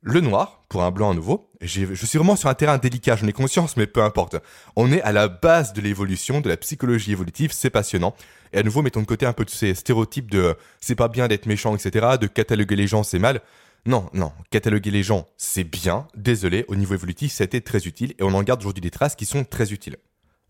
le 0.00 0.20
noir, 0.20 0.62
pour 0.68 0.84
un 0.84 0.92
blanc 0.92 1.10
à 1.10 1.14
nouveau, 1.14 1.50
je 1.60 1.92
suis 2.06 2.18
vraiment 2.18 2.36
sur 2.36 2.48
un 2.48 2.54
terrain 2.54 2.78
délicat, 2.78 3.16
j'en 3.16 3.26
ai 3.26 3.32
conscience, 3.32 3.76
mais 3.76 3.88
peu 3.88 4.00
importe. 4.00 4.36
On 4.76 4.92
est 4.92 5.02
à 5.02 5.10
la 5.10 5.26
base 5.26 5.72
de 5.72 5.80
l'évolution, 5.80 6.40
de 6.40 6.48
la 6.48 6.56
psychologie 6.56 7.10
évolutive, 7.10 7.50
c'est 7.50 7.68
passionnant. 7.68 8.14
Et 8.52 8.58
à 8.58 8.62
nouveau, 8.62 8.80
mettons 8.82 9.00
de 9.00 9.06
côté 9.06 9.26
un 9.26 9.32
peu 9.32 9.44
de 9.44 9.50
ces 9.50 9.74
stéréotypes 9.74 10.30
de 10.30 10.54
c'est 10.78 10.94
pas 10.94 11.08
bien 11.08 11.26
d'être 11.26 11.46
méchant, 11.46 11.74
etc., 11.74 12.06
de 12.20 12.28
cataloguer 12.28 12.76
les 12.76 12.86
gens, 12.86 13.02
c'est 13.02 13.18
mal. 13.18 13.40
Non, 13.86 14.08
non, 14.12 14.30
cataloguer 14.50 14.92
les 14.92 15.02
gens, 15.02 15.26
c'est 15.36 15.64
bien. 15.64 16.06
Désolé, 16.14 16.64
au 16.68 16.76
niveau 16.76 16.94
évolutif, 16.94 17.32
ça 17.32 17.42
a 17.42 17.46
été 17.46 17.60
très 17.60 17.88
utile 17.88 18.14
et 18.20 18.22
on 18.22 18.34
en 18.34 18.42
garde 18.44 18.60
aujourd'hui 18.60 18.82
des 18.82 18.92
traces 18.92 19.16
qui 19.16 19.26
sont 19.26 19.42
très 19.42 19.72
utiles. 19.72 19.96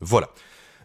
Voilà. 0.02 0.28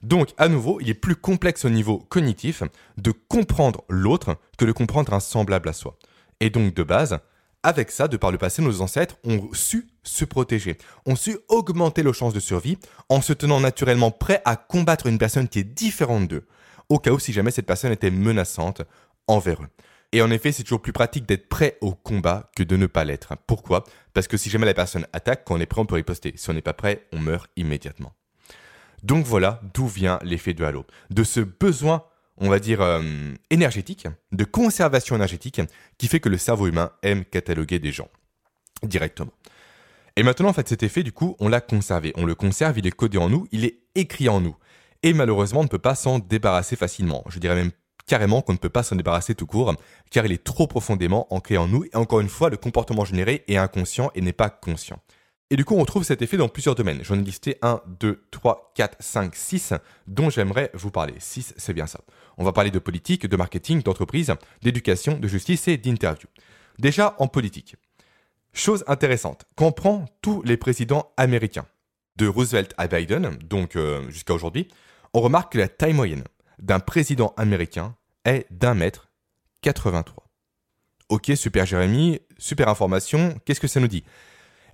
Donc, 0.05 0.35
à 0.37 0.49
nouveau, 0.49 0.79
il 0.81 0.89
est 0.89 0.93
plus 0.93 1.15
complexe 1.15 1.65
au 1.65 1.69
niveau 1.71 1.97
cognitif 1.97 2.61
de 2.97 3.11
comprendre 3.11 3.83
l'autre 3.89 4.37
que 4.55 4.63
de 4.63 4.71
comprendre 4.71 5.13
un 5.13 5.19
semblable 5.19 5.67
à 5.67 5.73
soi. 5.73 5.97
Et 6.39 6.51
donc, 6.51 6.75
de 6.75 6.83
base, 6.83 7.17
avec 7.63 7.89
ça, 7.89 8.07
de 8.07 8.15
par 8.15 8.31
le 8.31 8.37
passé, 8.37 8.61
nos 8.61 8.81
ancêtres 8.81 9.15
ont 9.23 9.49
su 9.53 9.87
se 10.03 10.23
protéger, 10.23 10.77
ont 11.07 11.15
su 11.15 11.39
augmenter 11.47 12.03
leurs 12.03 12.13
chances 12.13 12.35
de 12.35 12.39
survie 12.39 12.77
en 13.09 13.19
se 13.19 13.33
tenant 13.33 13.59
naturellement 13.59 14.11
prêts 14.11 14.43
à 14.45 14.55
combattre 14.57 15.07
une 15.07 15.17
personne 15.17 15.47
qui 15.47 15.57
est 15.57 15.63
différente 15.63 16.27
d'eux, 16.27 16.45
au 16.89 16.99
cas 16.99 17.09
où 17.09 17.17
si 17.17 17.33
jamais 17.33 17.49
cette 17.49 17.65
personne 17.65 17.91
était 17.91 18.11
menaçante 18.11 18.83
envers 19.25 19.63
eux. 19.63 19.69
Et 20.11 20.21
en 20.21 20.29
effet, 20.29 20.51
c'est 20.51 20.61
toujours 20.61 20.83
plus 20.83 20.93
pratique 20.93 21.25
d'être 21.25 21.49
prêt 21.49 21.79
au 21.81 21.95
combat 21.95 22.51
que 22.55 22.61
de 22.61 22.77
ne 22.77 22.85
pas 22.85 23.05
l'être. 23.05 23.33
Pourquoi? 23.47 23.83
Parce 24.13 24.27
que 24.27 24.37
si 24.37 24.51
jamais 24.51 24.67
la 24.67 24.75
personne 24.75 25.07
attaque, 25.13 25.45
quand 25.45 25.55
on 25.55 25.59
est 25.59 25.65
prêt, 25.65 25.81
on 25.81 25.87
peut 25.87 25.95
riposter. 25.95 26.33
Si 26.35 26.47
on 26.51 26.53
n'est 26.53 26.61
pas 26.61 26.73
prêt, 26.73 27.07
on 27.11 27.17
meurt 27.17 27.49
immédiatement. 27.55 28.13
Donc 29.05 29.25
voilà 29.25 29.61
d'où 29.73 29.87
vient 29.87 30.19
l'effet 30.23 30.53
de 30.53 30.63
halo. 30.63 30.85
De 31.11 31.23
ce 31.23 31.39
besoin 31.39 32.03
on 32.37 32.49
va 32.49 32.59
dire, 32.59 32.81
euh, 32.81 33.01
énergétique, 33.49 34.07
de 34.31 34.43
conservation 34.43 35.15
énergétique, 35.15 35.61
qui 35.97 36.07
fait 36.07 36.19
que 36.19 36.29
le 36.29 36.37
cerveau 36.37 36.67
humain 36.67 36.91
aime 37.01 37.23
cataloguer 37.23 37.79
des 37.79 37.91
gens 37.91 38.09
directement. 38.83 39.31
Et 40.17 40.23
maintenant, 40.23 40.49
en 40.49 40.53
fait, 40.53 40.67
cet 40.67 40.83
effet, 40.83 41.03
du 41.03 41.11
coup, 41.11 41.35
on 41.39 41.47
l'a 41.47 41.61
conservé. 41.61 42.13
On 42.15 42.25
le 42.25 42.35
conserve, 42.35 42.77
il 42.77 42.87
est 42.87 42.91
codé 42.91 43.17
en 43.17 43.29
nous, 43.29 43.47
il 43.51 43.65
est 43.65 43.79
écrit 43.95 44.29
en 44.29 44.41
nous. 44.41 44.55
Et 45.03 45.13
malheureusement, 45.13 45.61
on 45.61 45.63
ne 45.63 45.69
peut 45.69 45.79
pas 45.79 45.95
s'en 45.95 46.19
débarrasser 46.19 46.75
facilement. 46.75 47.23
Je 47.29 47.39
dirais 47.39 47.55
même 47.55 47.71
carrément 48.05 48.41
qu'on 48.41 48.53
ne 48.53 48.57
peut 48.57 48.69
pas 48.69 48.83
s'en 48.83 48.95
débarrasser 48.95 49.35
tout 49.35 49.45
court, 49.45 49.73
car 50.11 50.25
il 50.25 50.31
est 50.31 50.43
trop 50.43 50.67
profondément 50.67 51.33
ancré 51.33 51.57
en 51.57 51.67
nous. 51.67 51.85
Et 51.85 51.95
encore 51.95 52.19
une 52.19 52.29
fois, 52.29 52.49
le 52.49 52.57
comportement 52.57 53.05
généré 53.05 53.43
est 53.47 53.57
inconscient 53.57 54.11
et 54.13 54.21
n'est 54.21 54.33
pas 54.33 54.49
conscient. 54.49 54.99
Et 55.55 55.57
du 55.57 55.63
coup, 55.63 55.77
on 55.77 55.85
trouve 55.85 56.03
cet 56.03 56.21
effet 56.21 56.35
dans 56.35 56.49
plusieurs 56.49 56.75
domaines. 56.75 56.99
J'en 57.01 57.17
ai 57.17 57.21
listé 57.21 57.57
1, 57.61 57.79
2, 58.01 58.25
3, 58.29 58.73
4, 58.75 58.97
5, 58.99 59.33
6, 59.33 59.73
dont 60.05 60.29
j'aimerais 60.29 60.69
vous 60.73 60.91
parler. 60.91 61.13
6, 61.17 61.53
c'est 61.55 61.71
bien 61.71 61.87
ça. 61.87 62.01
On 62.37 62.43
va 62.43 62.51
parler 62.51 62.71
de 62.71 62.79
politique, 62.79 63.25
de 63.25 63.37
marketing, 63.37 63.81
d'entreprise, 63.81 64.33
d'éducation, 64.61 65.17
de 65.17 65.29
justice 65.29 65.69
et 65.69 65.77
d'interview. 65.77 66.27
Déjà 66.77 67.15
en 67.19 67.29
politique. 67.29 67.77
Chose 68.51 68.83
intéressante, 68.87 69.45
on 69.57 69.71
prend 69.71 70.03
tous 70.21 70.41
les 70.43 70.57
présidents 70.57 71.13
américains, 71.15 71.67
de 72.17 72.27
Roosevelt 72.27 72.73
à 72.77 72.87
Biden, 72.89 73.37
donc 73.37 73.77
euh, 73.77 74.09
jusqu'à 74.09 74.33
aujourd'hui, 74.33 74.67
on 75.13 75.21
remarque 75.21 75.53
que 75.53 75.57
la 75.57 75.69
taille 75.69 75.93
moyenne 75.93 76.25
d'un 76.59 76.81
président 76.81 77.33
américain 77.37 77.95
est 78.25 78.45
d'un 78.51 78.73
mètre 78.73 79.07
83. 79.61 80.27
Ok, 81.07 81.31
super 81.35 81.65
Jérémy, 81.65 82.19
super 82.37 82.67
information, 82.67 83.39
qu'est-ce 83.45 83.61
que 83.61 83.67
ça 83.67 83.79
nous 83.79 83.87
dit? 83.87 84.03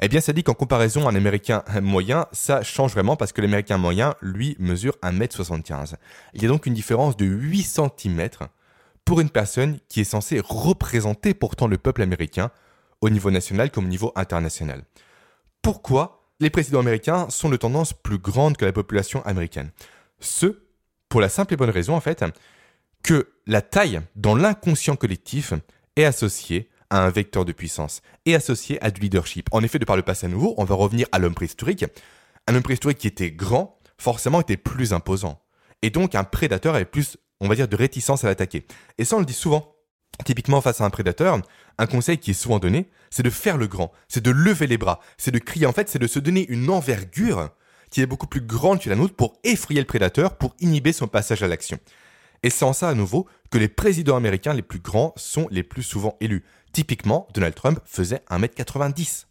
Eh 0.02 0.08
bien, 0.08 0.20
ça 0.20 0.34
dit 0.34 0.44
qu'en 0.44 0.56
comparaison 0.56 1.08
à 1.08 1.12
un 1.12 1.16
Américain 1.16 1.64
moyen, 1.80 2.26
ça 2.32 2.64
change 2.64 2.94
vraiment 2.94 3.16
parce 3.16 3.34
que 3.34 3.42
l'Américain 3.42 3.78
moyen, 3.78 4.16
lui, 4.22 4.56
mesure 4.58 4.98
1m75. 5.04 5.94
Il 6.34 6.42
y 6.42 6.46
a 6.46 6.48
donc 6.48 6.66
une 6.66 6.74
différence 6.74 7.16
de 7.16 7.26
8 7.26 7.64
cm 7.64 8.30
pour 9.06 9.20
une 9.20 9.30
personne 9.30 9.78
qui 9.90 10.02
est 10.02 10.06
censée 10.06 10.42
représenter 10.44 11.36
pourtant 11.36 11.68
le 11.68 11.78
peuple 11.78 12.02
américain 12.02 12.50
au 13.02 13.12
niveau 13.12 13.30
national 13.30 13.70
comme 13.70 13.86
au 13.86 13.90
niveau 13.90 14.12
international. 14.16 14.84
Pourquoi 15.62 16.24
les 16.40 16.50
présidents 16.50 16.80
américains 16.80 17.28
sont 17.30 17.50
de 17.50 17.58
tendance 17.58 17.94
plus 17.94 18.18
grande 18.18 18.58
que 18.58 18.66
la 18.66 18.74
population 18.74 19.24
américaine? 19.24 19.70
Ce, 20.20 20.64
pour 21.10 21.22
la 21.22 21.30
simple 21.30 21.54
et 21.54 21.58
bonne 21.58 21.70
raison 21.70 21.96
en 21.96 22.02
fait, 22.02 22.26
que 23.04 23.30
la 23.46 23.62
taille 23.62 24.02
dans 24.16 24.36
l'inconscient 24.36 24.96
collectif 24.96 25.54
est 25.96 26.06
associée 26.06 26.71
à 26.92 27.04
un 27.04 27.10
vecteur 27.10 27.46
de 27.46 27.54
puissance 27.54 28.02
et 28.26 28.36
associé 28.36 28.78
à 28.84 28.92
du 28.92 29.02
leadership. 29.02 29.48
En 29.52 29.64
effet, 29.64 29.80
de 29.80 29.86
par 29.86 29.96
le 29.96 30.04
passé 30.04 30.28
à 30.28 30.30
nouveau, 30.30 30.54
on 30.58 30.66
va 30.66 30.76
revenir 30.76 31.08
à 31.12 31.18
l'homme 31.18 31.34
préhistorique. 31.34 31.86
Un 32.48 32.56
homme 32.56 32.62
préhistorique 32.62 33.00
qui 33.00 33.08
était 33.08 33.32
grand, 33.32 33.80
forcément 33.98 34.42
était 34.42 34.58
plus 34.58 34.94
imposant. 34.94 35.42
Et 35.82 35.90
donc 35.90 36.14
un 36.14 36.24
prédateur 36.24 36.76
avait 36.76 36.86
plus, 36.86 37.18
on 37.40 37.48
va 37.48 37.56
dire, 37.56 37.68
de 37.68 37.76
réticence 37.76 38.24
à 38.24 38.28
l'attaquer. 38.28 38.68
Et 39.00 39.06
ça, 39.06 39.16
on 39.16 39.20
le 39.20 39.26
dit 39.26 39.34
souvent. 39.34 39.76
Typiquement 40.26 40.62
face 40.62 40.82
à 40.82 40.86
un 40.86 40.90
prédateur, 40.90 41.42
un 41.78 41.88
conseil 41.88 42.18
qui 42.18 42.32
est 42.32 42.36
souvent 42.36 42.60
donné, 42.60 42.90
c'est 43.10 43.24
de 43.24 43.30
faire 43.30 43.58
le 43.58 43.66
grand, 43.68 43.92
c'est 44.08 44.22
de 44.22 44.30
lever 44.30 44.68
les 44.68 44.78
bras, 44.78 45.00
c'est 45.18 45.32
de 45.32 45.40
crier, 45.40 45.66
en 45.66 45.72
fait, 45.72 45.90
c'est 45.90 46.00
de 46.00 46.06
se 46.06 46.20
donner 46.20 46.46
une 46.50 46.70
envergure 46.70 47.50
qui 47.90 48.02
est 48.02 48.06
beaucoup 48.06 48.28
plus 48.28 48.42
grande 48.42 48.82
que 48.82 48.90
la 48.90 48.96
nôtre 48.96 49.16
pour 49.16 49.40
effrayer 49.44 49.80
le 49.80 49.88
prédateur, 49.88 50.38
pour 50.38 50.54
inhiber 50.60 50.94
son 50.94 51.08
passage 51.08 51.42
à 51.44 51.48
l'action. 51.48 51.80
Et 52.44 52.50
en 52.62 52.74
ça 52.74 52.90
à 52.90 52.94
nouveau 52.94 53.28
que 53.52 53.58
les 53.58 53.68
présidents 53.68 54.16
américains 54.16 54.54
les 54.54 54.62
plus 54.62 54.80
grands 54.80 55.14
sont 55.18 55.48
les 55.52 55.64
plus 55.64 55.84
souvent 55.84 56.18
élus. 56.22 56.44
Typiquement, 56.72 57.28
Donald 57.34 57.54
Trump 57.54 57.80
faisait 57.86 58.24
1m90. 58.32 59.26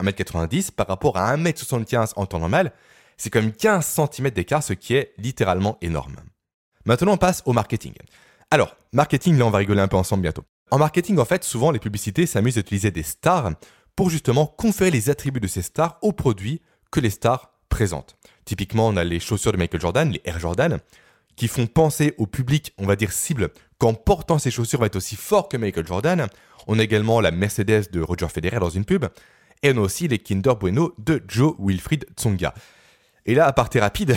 1m90 0.00 0.72
par 0.72 0.86
rapport 0.86 1.16
à 1.16 1.36
1m75 1.36 2.12
en 2.16 2.26
temps 2.26 2.38
normal, 2.38 2.72
c'est 3.16 3.30
quand 3.30 3.40
même 3.40 3.52
15 3.52 3.86
cm 4.12 4.30
d'écart, 4.30 4.62
ce 4.62 4.74
qui 4.74 4.94
est 4.94 5.14
littéralement 5.16 5.78
énorme. 5.80 6.16
Maintenant, 6.84 7.12
on 7.12 7.16
passe 7.16 7.42
au 7.46 7.52
marketing. 7.52 7.94
Alors, 8.50 8.76
marketing, 8.92 9.38
là, 9.38 9.46
on 9.46 9.50
va 9.50 9.58
rigoler 9.58 9.80
un 9.80 9.88
peu 9.88 9.96
ensemble 9.96 10.22
bientôt. 10.22 10.44
En 10.70 10.78
marketing, 10.78 11.18
en 11.18 11.24
fait, 11.24 11.44
souvent, 11.44 11.70
les 11.70 11.78
publicités 11.78 12.26
s'amusent 12.26 12.58
à 12.58 12.60
utiliser 12.60 12.90
des 12.90 13.02
stars 13.02 13.52
pour 13.96 14.10
justement 14.10 14.46
conférer 14.46 14.90
les 14.90 15.08
attributs 15.08 15.40
de 15.40 15.46
ces 15.46 15.62
stars 15.62 15.98
aux 16.02 16.12
produits 16.12 16.60
que 16.90 17.00
les 17.00 17.10
stars 17.10 17.52
présentent. 17.68 18.16
Typiquement, 18.44 18.88
on 18.88 18.96
a 18.96 19.04
les 19.04 19.20
chaussures 19.20 19.52
de 19.52 19.56
Michael 19.56 19.80
Jordan, 19.80 20.10
les 20.10 20.20
Air 20.24 20.38
Jordan, 20.38 20.78
qui 21.36 21.48
font 21.48 21.66
penser 21.66 22.14
au 22.18 22.26
public, 22.26 22.74
on 22.78 22.86
va 22.86 22.96
dire 22.96 23.12
cible, 23.12 23.50
qu'en 23.78 23.94
portant 23.94 24.38
ces 24.38 24.50
chaussures 24.50 24.80
va 24.80 24.86
être 24.86 24.96
aussi 24.96 25.16
fort 25.16 25.48
que 25.48 25.56
Michael 25.56 25.86
Jordan. 25.86 26.26
On 26.66 26.78
a 26.78 26.82
également 26.82 27.20
la 27.20 27.30
Mercedes 27.30 27.90
de 27.90 28.00
Roger 28.00 28.28
Federer 28.28 28.60
dans 28.60 28.70
une 28.70 28.84
pub. 28.84 29.06
Et 29.62 29.72
on 29.72 29.78
a 29.78 29.80
aussi 29.80 30.08
les 30.08 30.18
Kinder 30.18 30.54
Bueno 30.56 30.94
de 30.98 31.22
Joe 31.26 31.54
Wilfried 31.58 32.06
Tsonga. 32.16 32.54
Et 33.26 33.34
là, 33.34 33.46
à 33.46 33.52
partir 33.52 33.82
rapide, 33.82 34.16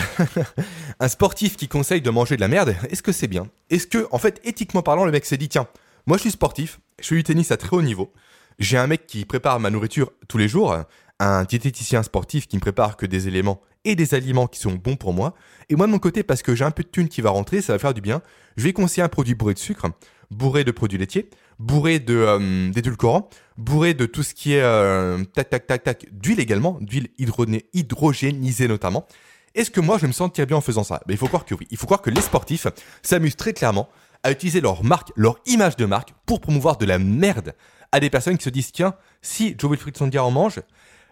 un 1.00 1.08
sportif 1.08 1.56
qui 1.56 1.68
conseille 1.68 2.02
de 2.02 2.10
manger 2.10 2.36
de 2.36 2.40
la 2.40 2.48
merde, 2.48 2.74
est-ce 2.90 3.02
que 3.02 3.12
c'est 3.12 3.28
bien? 3.28 3.48
Est-ce 3.70 3.86
que, 3.86 4.08
en 4.10 4.18
fait, 4.18 4.40
éthiquement 4.44 4.82
parlant, 4.82 5.04
le 5.04 5.12
mec 5.12 5.24
s'est 5.24 5.36
dit, 5.36 5.48
tiens, 5.48 5.68
moi 6.06 6.16
je 6.16 6.22
suis 6.22 6.32
sportif, 6.32 6.80
je 7.00 7.08
fais 7.08 7.14
du 7.14 7.22
tennis 7.22 7.52
à 7.52 7.56
très 7.56 7.76
haut 7.76 7.82
niveau, 7.82 8.12
j'ai 8.58 8.78
un 8.78 8.88
mec 8.88 9.06
qui 9.06 9.24
prépare 9.24 9.60
ma 9.60 9.70
nourriture 9.70 10.10
tous 10.26 10.38
les 10.38 10.48
jours, 10.48 10.76
un 11.20 11.44
diététicien 11.44 12.02
sportif 12.02 12.48
qui 12.48 12.56
me 12.56 12.60
prépare 12.60 12.96
que 12.96 13.06
des 13.06 13.28
éléments 13.28 13.60
et 13.86 13.94
des 13.94 14.14
aliments 14.14 14.46
qui 14.46 14.60
sont 14.60 14.72
bons 14.72 14.96
pour 14.96 15.14
moi. 15.14 15.34
Et 15.70 15.76
moi 15.76 15.86
de 15.86 15.92
mon 15.92 15.98
côté, 15.98 16.22
parce 16.22 16.42
que 16.42 16.54
j'ai 16.54 16.64
un 16.64 16.70
peu 16.70 16.82
de 16.82 16.88
thune 16.88 17.08
qui 17.08 17.22
va 17.22 17.30
rentrer, 17.30 17.62
ça 17.62 17.72
va 17.72 17.78
faire 17.78 17.94
du 17.94 18.02
bien, 18.02 18.20
je 18.56 18.64
vais 18.64 18.72
conseiller 18.72 19.02
un 19.02 19.08
produit 19.08 19.34
bourré 19.34 19.54
de 19.54 19.58
sucre, 19.58 19.86
bourré 20.30 20.64
de 20.64 20.72
produits 20.72 20.98
laitiers, 20.98 21.30
bourré 21.58 22.04
euh, 22.10 22.70
d'édulcorants, 22.70 23.30
bourré 23.56 23.94
de 23.94 24.04
tout 24.04 24.22
ce 24.22 24.34
qui 24.34 24.54
est 24.54 24.62
euh, 24.62 25.22
tac 25.34 25.48
tac 25.48 25.66
tac 25.66 25.82
tac 25.84 26.06
d'huile 26.12 26.40
également, 26.40 26.78
d'huile 26.80 27.08
hydrogénisée 27.18 28.68
notamment. 28.68 29.06
Est-ce 29.54 29.70
que 29.70 29.80
moi 29.80 29.98
je 29.98 30.06
me 30.06 30.12
sentir 30.12 30.46
bien 30.46 30.56
en 30.56 30.60
faisant 30.60 30.84
ça? 30.84 31.00
Ben, 31.06 31.14
Il 31.14 31.16
faut 31.16 31.28
croire 31.28 31.44
que 31.46 31.54
oui. 31.54 31.66
Il 31.70 31.78
faut 31.78 31.86
croire 31.86 32.02
que 32.02 32.10
les 32.10 32.20
sportifs 32.20 32.66
s'amusent 33.02 33.36
très 33.36 33.54
clairement 33.54 33.88
à 34.22 34.30
utiliser 34.30 34.60
leur 34.60 34.84
marque, 34.84 35.12
leur 35.16 35.38
image 35.46 35.76
de 35.76 35.86
marque 35.86 36.12
pour 36.26 36.40
promouvoir 36.40 36.76
de 36.76 36.84
la 36.84 36.98
merde 36.98 37.54
à 37.92 38.00
des 38.00 38.10
personnes 38.10 38.36
qui 38.36 38.44
se 38.44 38.50
disent 38.50 38.72
tiens, 38.72 38.94
si 39.22 39.54
Joe 39.56 39.70
Wilfried 39.70 39.96
Sondia 39.96 40.22
en 40.24 40.30
mange, 40.30 40.60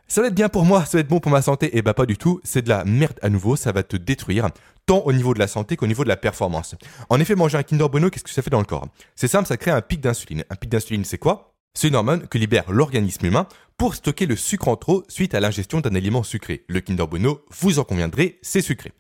ça 0.09 0.21
va 0.21 0.29
être 0.29 0.35
bien 0.35 0.49
pour 0.49 0.65
moi, 0.65 0.85
ça 0.85 0.99
va 0.99 1.01
être 1.01 1.09
bon 1.09 1.21
pour 1.21 1.33
ma 1.33 1.43
santé. 1.43 1.67
Et 1.67 1.79
eh 1.79 1.83
bah 1.83 1.95
pas 1.95 2.07
du 2.07 2.17
tout, 2.17 2.41
c'est 2.45 2.63
de 2.63 2.69
la 2.69 2.85
merde 2.85 3.19
à 3.23 3.29
nouveau, 3.29 3.57
ça 3.57 3.73
va 3.73 3.83
te 3.83 3.97
détruire, 3.97 4.49
tant 4.87 4.99
au 5.01 5.13
niveau 5.13 5.35
de 5.35 5.39
la 5.39 5.47
santé 5.47 5.77
qu'au 5.77 5.87
niveau 5.87 6.05
de 6.05 6.09
la 6.09 6.17
performance. 6.17 6.75
En 7.09 7.21
effet, 7.21 7.35
manger 7.35 7.59
un 7.59 7.63
Kinder 7.63 7.89
Bueno, 7.89 8.11
qu'est-ce 8.11 8.25
que 8.25 8.31
ça 8.31 8.43
fait 8.43 8.51
dans 8.51 8.61
le 8.61 8.67
corps? 8.67 8.87
C'est 9.17 9.29
simple, 9.29 9.49
ça 9.49 9.57
crée 9.57 9.71
un 9.71 9.81
pic 9.81 10.01
d'insuline. 10.01 10.45
Un 10.51 10.57
pic 10.57 10.71
d'insuline, 10.71 11.05
c'est 11.05 11.19
quoi? 11.19 11.55
C'est 11.75 11.89
une 11.89 11.97
hormone 11.97 12.29
que 12.29 12.39
libère 12.39 12.71
l'organisme 12.71 13.27
humain 13.27 13.49
pour 13.77 13.97
stocker 13.97 14.27
le 14.27 14.37
sucre 14.37 14.69
en 14.69 14.77
trop 14.77 15.03
suite 15.09 15.35
à 15.35 15.41
l'ingestion 15.41 15.81
d'un 15.81 15.95
aliment 15.95 16.23
sucré. 16.23 16.65
Le 16.69 16.81
Kinder 16.81 17.07
Bueno, 17.09 17.41
vous 17.51 17.79
en 17.81 17.85
conviendrez, 17.85 18.39
c'est 18.43 18.63
sucré. 18.63 18.93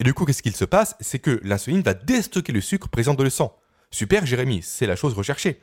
Et 0.00 0.04
du 0.04 0.14
coup, 0.14 0.24
qu'est-ce 0.24 0.42
qu'il 0.42 0.56
se 0.56 0.64
passe? 0.64 0.96
C'est 1.00 1.18
que 1.18 1.40
l'insuline 1.44 1.82
va 1.82 1.94
déstocker 1.94 2.52
le 2.52 2.60
sucre 2.60 2.88
présent 2.88 3.14
dans 3.14 3.24
le 3.24 3.30
sang. 3.30 3.56
Super, 3.90 4.26
Jérémy, 4.26 4.62
c'est 4.62 4.86
la 4.86 4.96
chose 4.96 5.14
recherchée. 5.14 5.60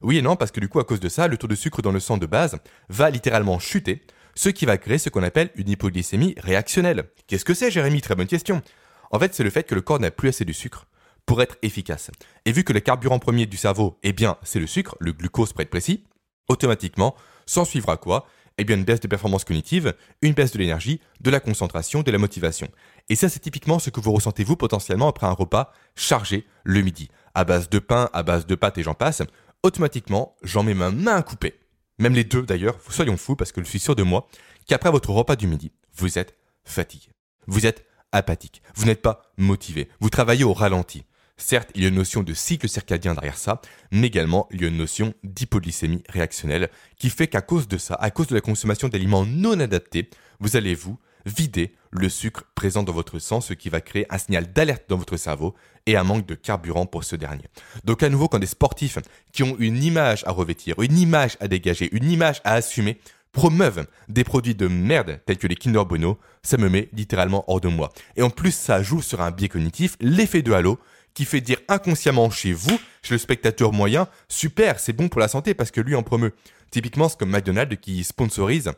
Oui 0.00 0.18
et 0.18 0.22
non, 0.22 0.36
parce 0.36 0.52
que 0.52 0.60
du 0.60 0.68
coup, 0.68 0.78
à 0.78 0.84
cause 0.84 1.00
de 1.00 1.08
ça, 1.08 1.26
le 1.26 1.36
taux 1.36 1.48
de 1.48 1.54
sucre 1.54 1.82
dans 1.82 1.92
le 1.92 2.00
sang 2.00 2.16
de 2.16 2.26
base 2.26 2.56
va 2.88 3.10
littéralement 3.10 3.58
chuter, 3.58 4.02
ce 4.38 4.50
qui 4.50 4.66
va 4.66 4.78
créer 4.78 4.98
ce 4.98 5.08
qu'on 5.08 5.24
appelle 5.24 5.50
une 5.56 5.68
hypoglycémie 5.68 6.36
réactionnelle. 6.38 7.10
Qu'est-ce 7.26 7.44
que 7.44 7.54
c'est, 7.54 7.72
Jérémy? 7.72 8.00
Très 8.00 8.14
bonne 8.14 8.28
question. 8.28 8.62
En 9.10 9.18
fait, 9.18 9.34
c'est 9.34 9.42
le 9.42 9.50
fait 9.50 9.64
que 9.64 9.74
le 9.74 9.80
corps 9.80 9.98
n'a 9.98 10.12
plus 10.12 10.28
assez 10.28 10.44
de 10.44 10.52
sucre 10.52 10.86
pour 11.26 11.42
être 11.42 11.56
efficace. 11.62 12.12
Et 12.44 12.52
vu 12.52 12.62
que 12.62 12.72
le 12.72 12.78
carburant 12.78 13.18
premier 13.18 13.46
du 13.46 13.56
cerveau, 13.56 13.98
eh 14.04 14.12
bien, 14.12 14.36
c'est 14.44 14.60
le 14.60 14.68
sucre, 14.68 14.96
le 15.00 15.10
glucose 15.10 15.52
pour 15.52 15.62
être 15.62 15.70
précis, 15.70 16.04
automatiquement, 16.46 17.16
s'en 17.46 17.64
suivra 17.64 17.96
quoi? 17.96 18.28
Eh 18.58 18.64
bien, 18.64 18.76
une 18.76 18.84
baisse 18.84 19.00
de 19.00 19.08
performance 19.08 19.44
cognitive, 19.44 19.92
une 20.22 20.34
baisse 20.34 20.52
de 20.52 20.58
l'énergie, 20.58 21.00
de 21.20 21.30
la 21.30 21.40
concentration, 21.40 22.02
de 22.02 22.10
la 22.12 22.18
motivation. 22.18 22.68
Et 23.08 23.16
ça, 23.16 23.28
c'est 23.28 23.40
typiquement 23.40 23.80
ce 23.80 23.90
que 23.90 23.98
vous 23.98 24.12
ressentez 24.12 24.44
vous 24.44 24.54
potentiellement 24.54 25.08
après 25.08 25.26
un 25.26 25.32
repas 25.32 25.72
chargé 25.96 26.46
le 26.62 26.80
midi, 26.82 27.08
à 27.34 27.42
base 27.42 27.68
de 27.68 27.80
pain, 27.80 28.08
à 28.12 28.22
base 28.22 28.46
de 28.46 28.54
pâtes 28.54 28.78
et 28.78 28.84
j'en 28.84 28.94
passe. 28.94 29.20
Automatiquement, 29.64 30.36
j'en 30.44 30.62
mets 30.62 30.74
ma 30.74 30.92
main 30.92 31.16
à 31.16 31.22
couper. 31.22 31.58
Même 31.98 32.14
les 32.14 32.24
deux 32.24 32.42
d'ailleurs, 32.42 32.78
soyons 32.90 33.16
fous 33.16 33.36
parce 33.36 33.52
que 33.52 33.62
je 33.62 33.68
suis 33.68 33.80
sûr 33.80 33.96
de 33.96 34.02
moi 34.02 34.28
qu'après 34.66 34.90
votre 34.90 35.10
repas 35.10 35.36
du 35.36 35.46
midi, 35.46 35.72
vous 35.96 36.18
êtes 36.18 36.36
fatigué. 36.64 37.08
Vous 37.46 37.66
êtes 37.66 37.84
apathique. 38.12 38.62
Vous 38.74 38.86
n'êtes 38.86 39.02
pas 39.02 39.22
motivé. 39.36 39.88
Vous 40.00 40.10
travaillez 40.10 40.44
au 40.44 40.52
ralenti. 40.52 41.04
Certes, 41.36 41.70
il 41.74 41.82
y 41.82 41.84
a 41.84 41.88
une 41.88 41.94
notion 41.94 42.22
de 42.22 42.34
cycle 42.34 42.68
circadien 42.68 43.14
derrière 43.14 43.38
ça, 43.38 43.60
mais 43.92 44.08
également 44.08 44.48
il 44.50 44.60
y 44.60 44.64
a 44.64 44.68
une 44.68 44.76
notion 44.76 45.14
d'hypoglycémie 45.22 46.02
réactionnelle 46.08 46.68
qui 46.96 47.10
fait 47.10 47.28
qu'à 47.28 47.42
cause 47.42 47.68
de 47.68 47.78
ça, 47.78 47.94
à 47.94 48.10
cause 48.10 48.26
de 48.26 48.34
la 48.34 48.40
consommation 48.40 48.88
d'aliments 48.88 49.24
non 49.24 49.58
adaptés, 49.60 50.10
vous 50.40 50.56
allez 50.56 50.74
vous 50.74 50.98
vider 51.26 51.74
le 51.90 52.08
sucre 52.08 52.44
présent 52.54 52.82
dans 52.82 52.92
votre 52.92 53.18
sang, 53.20 53.40
ce 53.40 53.54
qui 53.54 53.68
va 53.68 53.80
créer 53.80 54.06
un 54.10 54.18
signal 54.18 54.52
d'alerte 54.52 54.84
dans 54.88 54.96
votre 54.96 55.16
cerveau 55.16 55.54
et 55.88 55.96
un 55.96 56.04
manque 56.04 56.26
de 56.26 56.34
carburant 56.34 56.84
pour 56.84 57.02
ce 57.02 57.16
dernier. 57.16 57.44
Donc 57.84 58.02
à 58.02 58.10
nouveau, 58.10 58.28
quand 58.28 58.38
des 58.38 58.46
sportifs 58.46 58.98
qui 59.32 59.42
ont 59.42 59.56
une 59.58 59.82
image 59.82 60.22
à 60.26 60.32
revêtir, 60.32 60.78
une 60.80 60.98
image 60.98 61.38
à 61.40 61.48
dégager, 61.48 61.88
une 61.92 62.10
image 62.10 62.42
à 62.44 62.52
assumer, 62.52 63.00
promeuvent 63.32 63.86
des 64.08 64.22
produits 64.22 64.54
de 64.54 64.68
merde 64.68 65.18
tels 65.24 65.38
que 65.38 65.46
les 65.46 65.56
Kinder 65.56 65.84
Bueno, 65.86 66.18
ça 66.42 66.58
me 66.58 66.68
met 66.68 66.90
littéralement 66.92 67.44
hors 67.50 67.60
de 67.60 67.68
moi. 67.68 67.90
Et 68.16 68.22
en 68.22 68.28
plus, 68.28 68.52
ça 68.52 68.82
joue 68.82 69.00
sur 69.00 69.22
un 69.22 69.30
biais 69.30 69.48
cognitif, 69.48 69.96
l'effet 70.00 70.42
de 70.42 70.52
halo, 70.52 70.78
qui 71.14 71.24
fait 71.24 71.40
dire 71.40 71.58
inconsciemment 71.68 72.28
chez 72.28 72.52
vous, 72.52 72.78
chez 73.02 73.14
le 73.14 73.18
spectateur 73.18 73.72
moyen, 73.72 74.08
super, 74.28 74.78
c'est 74.78 74.92
bon 74.92 75.08
pour 75.08 75.20
la 75.20 75.28
santé 75.28 75.54
parce 75.54 75.70
que 75.70 75.80
lui 75.80 75.94
en 75.94 76.02
promeut. 76.02 76.34
Typiquement, 76.70 77.08
c'est 77.08 77.18
comme 77.18 77.30
McDonald's 77.30 77.76
qui 77.80 78.04
sponsorise 78.04 78.70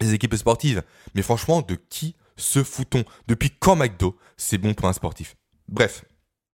les 0.00 0.12
équipes 0.12 0.36
sportives. 0.36 0.82
Mais 1.14 1.22
franchement, 1.22 1.62
de 1.62 1.78
qui 1.88 2.14
se 2.36 2.62
fout-on? 2.62 3.04
Depuis 3.26 3.50
quand 3.58 3.74
McDo, 3.74 4.18
c'est 4.36 4.58
bon 4.58 4.74
pour 4.74 4.86
un 4.86 4.92
sportif? 4.92 5.34
Bref, 5.68 6.04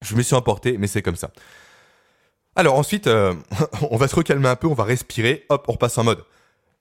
je 0.03 0.15
me 0.15 0.23
suis 0.23 0.35
emporté, 0.35 0.79
mais 0.79 0.87
c'est 0.87 1.03
comme 1.03 1.17
ça. 1.17 1.31
Alors 2.57 2.77
ensuite, 2.77 3.07
euh, 3.07 3.35
on 3.91 3.97
va 3.97 4.09
se 4.09 4.17
recalmer 4.17 4.49
un 4.49 4.57
peu, 4.57 4.67
on 4.67 4.75
va 4.75 4.85
respirer, 4.85 5.47
hop, 5.49 5.65
on 5.69 5.73
repasse 5.73 5.99
en 5.99 6.05
mode 6.05 6.25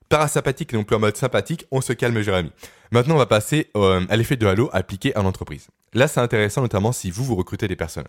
parasympathique 0.09 0.73
non 0.73 0.83
plus 0.83 0.95
en 0.95 0.99
mode 0.99 1.17
sympathique, 1.17 1.65
on 1.71 1.81
se 1.81 1.93
calme 1.93 2.21
Jérémy. 2.21 2.51
Maintenant, 2.91 3.15
on 3.15 3.19
va 3.19 3.25
passer 3.25 3.69
euh, 3.75 4.05
à 4.09 4.15
l'effet 4.15 4.37
de 4.37 4.47
halo 4.47 4.69
appliqué 4.71 5.13
à 5.15 5.21
l'entreprise. 5.21 5.67
Là, 5.93 6.07
c'est 6.07 6.19
intéressant 6.19 6.61
notamment 6.61 6.91
si 6.91 7.11
vous, 7.11 7.23
vous 7.23 7.35
recrutez 7.35 7.67
des 7.67 7.75
personnes. 7.75 8.07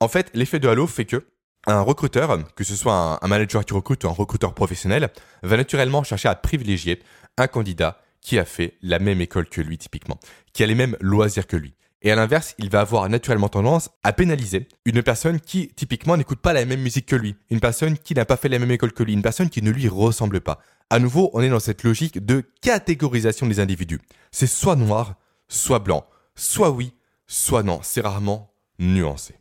En 0.00 0.08
fait, 0.08 0.30
l'effet 0.34 0.60
de 0.60 0.68
halo 0.68 0.86
fait 0.86 1.06
que 1.06 1.24
un 1.66 1.80
recruteur, 1.80 2.38
que 2.54 2.64
ce 2.64 2.76
soit 2.76 3.18
un, 3.22 3.28
manager 3.28 3.64
qui 3.64 3.74
recrute 3.74 4.04
ou 4.04 4.08
un 4.08 4.12
recruteur 4.12 4.54
professionnel, 4.54 5.10
va 5.42 5.56
naturellement 5.56 6.02
chercher 6.02 6.28
à 6.28 6.34
privilégier 6.34 7.02
un 7.36 7.46
candidat 7.46 8.00
qui 8.20 8.38
a 8.38 8.44
fait 8.44 8.74
la 8.82 8.98
même 8.98 9.20
école 9.20 9.48
que 9.48 9.60
lui 9.60 9.78
typiquement, 9.78 10.18
qui 10.52 10.62
a 10.62 10.66
les 10.66 10.74
mêmes 10.74 10.96
loisirs 11.00 11.46
que 11.46 11.56
lui. 11.56 11.74
Et 12.02 12.12
à 12.12 12.16
l'inverse, 12.16 12.54
il 12.58 12.70
va 12.70 12.80
avoir 12.80 13.08
naturellement 13.08 13.48
tendance 13.48 13.90
à 14.04 14.12
pénaliser 14.12 14.68
une 14.84 15.02
personne 15.02 15.40
qui 15.40 15.68
typiquement 15.74 16.16
n'écoute 16.16 16.38
pas 16.40 16.52
la 16.52 16.64
même 16.64 16.80
musique 16.80 17.06
que 17.06 17.16
lui, 17.16 17.34
une 17.50 17.60
personne 17.60 17.98
qui 17.98 18.14
n'a 18.14 18.24
pas 18.24 18.36
fait 18.36 18.48
la 18.48 18.60
même 18.60 18.70
école 18.70 18.92
que 18.92 19.02
lui, 19.02 19.12
une 19.12 19.22
personne 19.22 19.50
qui 19.50 19.62
ne 19.62 19.70
lui 19.70 19.88
ressemble 19.88 20.40
pas. 20.40 20.60
À 20.90 21.00
nouveau, 21.00 21.30
on 21.32 21.40
est 21.40 21.48
dans 21.48 21.60
cette 21.60 21.82
logique 21.82 22.24
de 22.24 22.44
catégorisation 22.62 23.46
des 23.46 23.58
individus. 23.58 24.00
C'est 24.30 24.46
soit 24.46 24.76
noir, 24.76 25.16
soit 25.48 25.80
blanc, 25.80 26.06
soit 26.36 26.70
oui, 26.70 26.92
soit 27.26 27.64
non. 27.64 27.80
C'est 27.82 28.00
rarement 28.00 28.54
nuancé. 28.78 29.34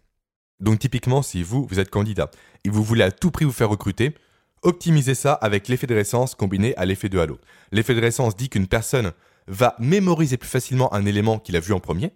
Donc 0.59 0.79
typiquement, 0.79 1.21
si 1.21 1.43
vous, 1.43 1.67
vous 1.69 1.79
êtes 1.79 1.91
candidat 1.91 2.31
et 2.63 2.69
vous 2.69 2.83
voulez 2.83 3.03
à 3.03 3.11
tout 3.11 3.29
prix 3.29 3.45
vous 3.45 3.51
faire 3.51 3.69
recruter, 3.69 4.15
optimisez 4.63 5.13
ça 5.13 5.33
avec 5.33 5.67
l'effet 5.67 5.87
de 5.87 5.93
récence 5.93 6.33
combiné 6.33 6.75
à 6.75 6.85
l'effet 6.85 7.09
de 7.09 7.19
halo. 7.19 7.39
L'effet 7.71 7.93
de 7.93 8.01
récence 8.01 8.35
dit 8.35 8.49
qu'une 8.49 8.67
personne 8.67 9.11
va 9.47 9.75
mémoriser 9.79 10.37
plus 10.37 10.49
facilement 10.49 10.93
un 10.93 11.05
élément 11.05 11.37
qu'il 11.37 11.55
a 11.55 11.59
vu 11.59 11.73
en 11.73 11.79
premier. 11.79 12.11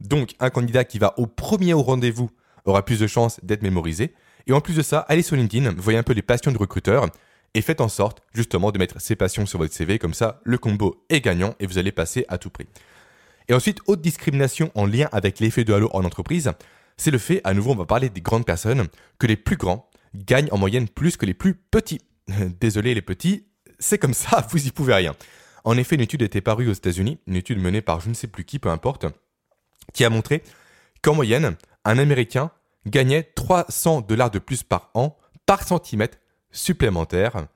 Donc 0.00 0.34
un 0.40 0.50
candidat 0.50 0.84
qui 0.84 0.98
va 0.98 1.14
au 1.18 1.26
premier 1.26 1.74
au 1.74 1.82
rendez-vous 1.82 2.30
aura 2.64 2.84
plus 2.84 3.00
de 3.00 3.06
chances 3.06 3.40
d'être 3.42 3.62
mémorisé. 3.62 4.14
Et 4.46 4.52
en 4.52 4.60
plus 4.60 4.76
de 4.76 4.82
ça, 4.82 5.00
allez 5.08 5.22
sur 5.22 5.36
LinkedIn, 5.36 5.74
voyez 5.78 5.98
un 5.98 6.02
peu 6.02 6.12
les 6.12 6.22
passions 6.22 6.52
de 6.52 6.58
recruteurs 6.58 7.08
et 7.54 7.62
faites 7.62 7.80
en 7.80 7.88
sorte 7.88 8.22
justement 8.34 8.72
de 8.72 8.78
mettre 8.78 9.00
ces 9.00 9.16
passions 9.16 9.46
sur 9.46 9.58
votre 9.58 9.72
CV, 9.72 9.98
comme 9.98 10.14
ça 10.14 10.40
le 10.44 10.58
combo 10.58 11.04
est 11.08 11.20
gagnant 11.20 11.54
et 11.60 11.66
vous 11.66 11.78
allez 11.78 11.92
passer 11.92 12.26
à 12.28 12.38
tout 12.38 12.50
prix. 12.50 12.66
Et 13.48 13.54
ensuite, 13.54 13.80
autre 13.86 14.02
discrimination 14.02 14.70
en 14.74 14.86
lien 14.86 15.08
avec 15.12 15.38
l'effet 15.38 15.64
de 15.64 15.72
halo 15.72 15.90
en 15.92 16.04
entreprise, 16.04 16.52
c'est 16.96 17.10
le 17.10 17.18
fait, 17.18 17.40
à 17.44 17.54
nouveau 17.54 17.72
on 17.72 17.76
va 17.76 17.86
parler 17.86 18.08
des 18.08 18.20
grandes 18.20 18.46
personnes, 18.46 18.86
que 19.18 19.26
les 19.26 19.36
plus 19.36 19.56
grands 19.56 19.88
gagnent 20.14 20.48
en 20.50 20.58
moyenne 20.58 20.88
plus 20.88 21.16
que 21.16 21.26
les 21.26 21.34
plus 21.34 21.54
petits. 21.54 22.00
Désolé 22.60 22.94
les 22.94 23.02
petits, 23.02 23.46
c'est 23.78 23.98
comme 23.98 24.14
ça, 24.14 24.46
vous 24.50 24.66
y 24.66 24.70
pouvez 24.70 24.94
rien. 24.94 25.14
En 25.64 25.78
effet, 25.78 25.94
une 25.94 26.02
étude 26.02 26.22
été 26.22 26.40
parue 26.40 26.68
aux 26.68 26.74
États-Unis, 26.74 27.18
une 27.26 27.36
étude 27.36 27.58
menée 27.58 27.80
par 27.80 28.00
je 28.00 28.10
ne 28.10 28.14
sais 28.14 28.26
plus 28.26 28.44
qui, 28.44 28.58
peu 28.58 28.68
importe, 28.68 29.06
qui 29.92 30.04
a 30.04 30.10
montré 30.10 30.42
qu'en 31.02 31.14
moyenne, 31.14 31.56
un 31.84 31.98
Américain 31.98 32.50
gagnait 32.86 33.22
300 33.22 34.02
dollars 34.02 34.30
de 34.30 34.38
plus 34.38 34.62
par 34.62 34.90
an 34.94 35.16
par 35.46 35.66
centimètre 35.66 36.18
supplémentaire. 36.50 37.46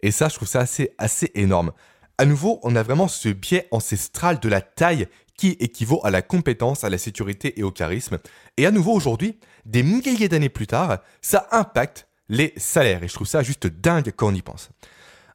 Et 0.00 0.10
ça, 0.10 0.28
je 0.28 0.36
trouve 0.36 0.48
ça 0.48 0.60
assez, 0.60 0.94
assez 0.98 1.30
énorme. 1.34 1.72
À 2.18 2.24
nouveau, 2.24 2.60
on 2.62 2.76
a 2.76 2.82
vraiment 2.82 3.08
ce 3.08 3.28
biais 3.28 3.68
ancestral 3.70 4.40
de 4.40 4.48
la 4.48 4.60
taille 4.60 5.06
qui 5.36 5.50
équivaut 5.60 6.00
à 6.04 6.10
la 6.10 6.22
compétence, 6.22 6.84
à 6.84 6.90
la 6.90 6.96
sécurité 6.96 7.58
et 7.60 7.62
au 7.62 7.70
charisme. 7.70 8.18
Et 8.56 8.64
à 8.64 8.70
nouveau, 8.70 8.94
aujourd'hui, 8.94 9.38
des 9.66 9.82
milliers 9.82 10.28
d'années 10.28 10.48
plus 10.48 10.66
tard, 10.66 10.98
ça 11.20 11.46
impacte 11.50 12.08
les 12.28 12.54
salaires. 12.56 13.02
Et 13.02 13.08
je 13.08 13.14
trouve 13.14 13.26
ça 13.26 13.42
juste 13.42 13.66
dingue 13.66 14.12
quand 14.16 14.28
on 14.28 14.34
y 14.34 14.42
pense. 14.42 14.70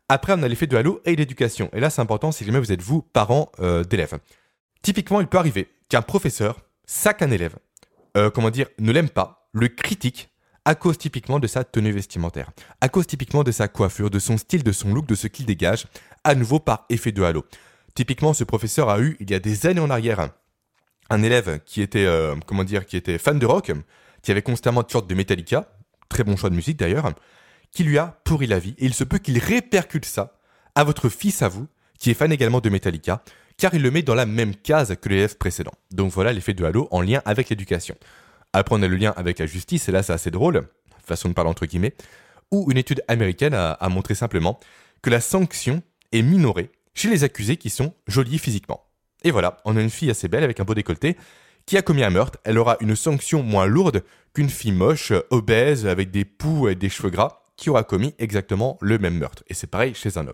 Après, 0.10 0.34
on 0.34 0.43
a 0.43 0.47
l'effet 0.47 0.67
de 0.67 0.75
halo 0.75 1.01
et 1.06 1.15
l'éducation. 1.15 1.69
Et 1.73 1.80
là, 1.80 1.89
c'est 1.89 2.01
important 2.01 2.32
si 2.32 2.43
jamais 2.43 2.60
vous 2.60 2.71
êtes 2.71 2.82
vous, 2.82 3.01
parents 3.01 3.51
euh, 3.60 3.84
d'élèves. 3.84 4.17
Typiquement, 4.82 5.21
il 5.21 5.27
peut 5.27 5.38
arriver 5.38 5.69
qu'un 5.91 6.01
professeur 6.01 6.62
sac 6.86 7.21
un 7.21 7.32
élève, 7.32 7.58
euh, 8.15 8.30
comment 8.30 8.49
dire, 8.49 8.67
ne 8.80 8.93
l'aime 8.93 9.10
pas, 9.10 9.49
le 9.51 9.67
critique 9.67 10.30
à 10.63 10.73
cause 10.73 10.97
typiquement 10.97 11.38
de 11.38 11.47
sa 11.47 11.65
tenue 11.65 11.91
vestimentaire, 11.91 12.51
à 12.80 12.88
cause 12.88 13.08
typiquement 13.08 13.43
de 13.43 13.51
sa 13.51 13.67
coiffure, 13.67 14.10
de 14.10 14.17
son 14.17 14.38
style, 14.38 14.63
de 14.63 14.71
son 14.71 14.93
look, 14.93 15.06
de 15.06 15.15
ce 15.15 15.27
qu'il 15.27 15.45
dégage, 15.45 15.88
à 16.23 16.34
nouveau 16.34 16.60
par 16.60 16.86
effet 16.89 17.12
de 17.12 17.21
halo. 17.21 17.45
Typiquement, 17.93 18.34
ce 18.34 18.45
professeur 18.45 18.89
a 18.89 19.01
eu, 19.01 19.17
il 19.19 19.30
y 19.30 19.34
a 19.34 19.39
des 19.39 19.65
années 19.65 19.82
en 19.82 19.89
arrière, 19.89 20.30
un 21.10 21.23
élève 21.23 21.60
qui 21.65 21.82
était, 21.82 22.06
euh, 22.06 22.36
fan 23.19 23.38
de 23.38 23.45
rock, 23.45 23.73
qui 24.21 24.32
avait 24.32 24.41
constamment 24.41 24.84
de 24.84 24.89
short 24.89 25.10
de 25.10 25.13
Metallica, 25.13 25.73
très 26.08 26.23
bon 26.23 26.38
choix 26.38 26.49
de 26.49 26.56
musique 26.56 26.80
d'ailleurs, 26.80 27.12
qui 27.71 27.84
lui 27.84 27.97
a 27.97 28.17
pourri 28.23 28.47
la 28.47 28.60
vie, 28.60 28.75
et 28.77 28.86
il 28.86 28.93
se 28.93 29.04
peut 29.04 29.17
qu'il 29.17 29.39
répercute 29.39 30.06
ça 30.06 30.38
à 30.73 30.86
votre 30.86 31.10
fils 31.10 31.41
à 31.41 31.49
vous, 31.49 31.67
qui 31.99 32.12
est 32.12 32.13
fan 32.13 32.32
également 32.32 32.62
de 32.62 32.69
Metallica, 32.69 33.23
car 33.62 33.76
il 33.76 33.84
le 33.84 33.91
met 33.91 34.02
dans 34.02 34.15
la 34.15 34.26
même 34.26 34.56
case 34.56 34.95
que 35.00 35.08
l'élève 35.08 35.38
précédent. 35.38 35.71
Donc 35.91 36.12
voilà 36.12 36.34
l'effet 36.34 36.56
de 36.56 36.65
halo 36.65 36.88
en 36.89 37.00
lien 37.00 37.21
avec 37.26 37.50
l'éducation. 37.50 37.95
Après, 38.54 38.76
on 38.76 38.82
a 38.82 38.88
le 38.88 38.95
lien 38.95 39.13
avec 39.15 39.38
la 39.38 39.45
justice, 39.45 39.88
et 39.88 39.91
là, 39.91 40.02
c'est 40.02 40.13
assez 40.13 40.32
drôle, 40.32 40.67
façon 41.06 41.30
de 41.30 41.36
parler 41.36 41.52
entre 41.52 41.67
guillemets, 41.67 41.93
où 42.50 42.71
une 42.71 42.78
étude 42.78 43.04
américaine 43.08 43.54
a, 43.54 43.78
montré 43.88 44.15
simplement 44.15 44.60
que 45.04 45.12
la 45.12 45.21
sanction 45.21 45.84
est 46.12 46.24
minorée 46.24 46.71
chez 46.95 47.08
les 47.12 47.24
accusés 47.24 47.58
qui 47.58 47.69
sont 47.69 47.93
jolis 48.08 48.39
physiquement. 48.39 48.84
Et 49.24 49.30
voilà, 49.30 49.58
on 49.63 49.78
a 49.78 49.82
une 49.82 49.91
fille 49.91 50.10
assez 50.10 50.28
belle 50.28 50.43
avec 50.43 50.60
un 50.60 50.63
beau 50.63 50.74
décolleté 50.74 51.15
qui 51.67 51.78
a 51.78 51.84
commis 51.84 52.04
un 52.04 52.10
meurtre, 52.10 52.39
elle 52.43 52.58
aura 52.58 52.78
une 52.80 52.95
sanction 52.95 53.43
moins 53.43 53.67
lourde 53.67 54.04
qu'une 54.34 54.50
fille 54.50 54.71
moche, 54.71 55.13
obèse, 55.30 55.86
avec 55.86 56.10
des 56.10 56.26
poux 56.26 56.67
et 56.67 56.74
des 56.74 56.89
cheveux 56.89 57.12
gras, 57.12 57.43
qui 57.58 57.69
aura 57.69 57.84
commis 57.84 58.15
exactement 58.17 58.80
le 58.82 58.97
même 58.97 59.19
meurtre. 59.19 59.43
Et 59.50 59.54
c'est 59.54 59.67
pareil 59.67 59.93
chez 59.93 60.17
un 60.17 60.26
homme. 60.26 60.34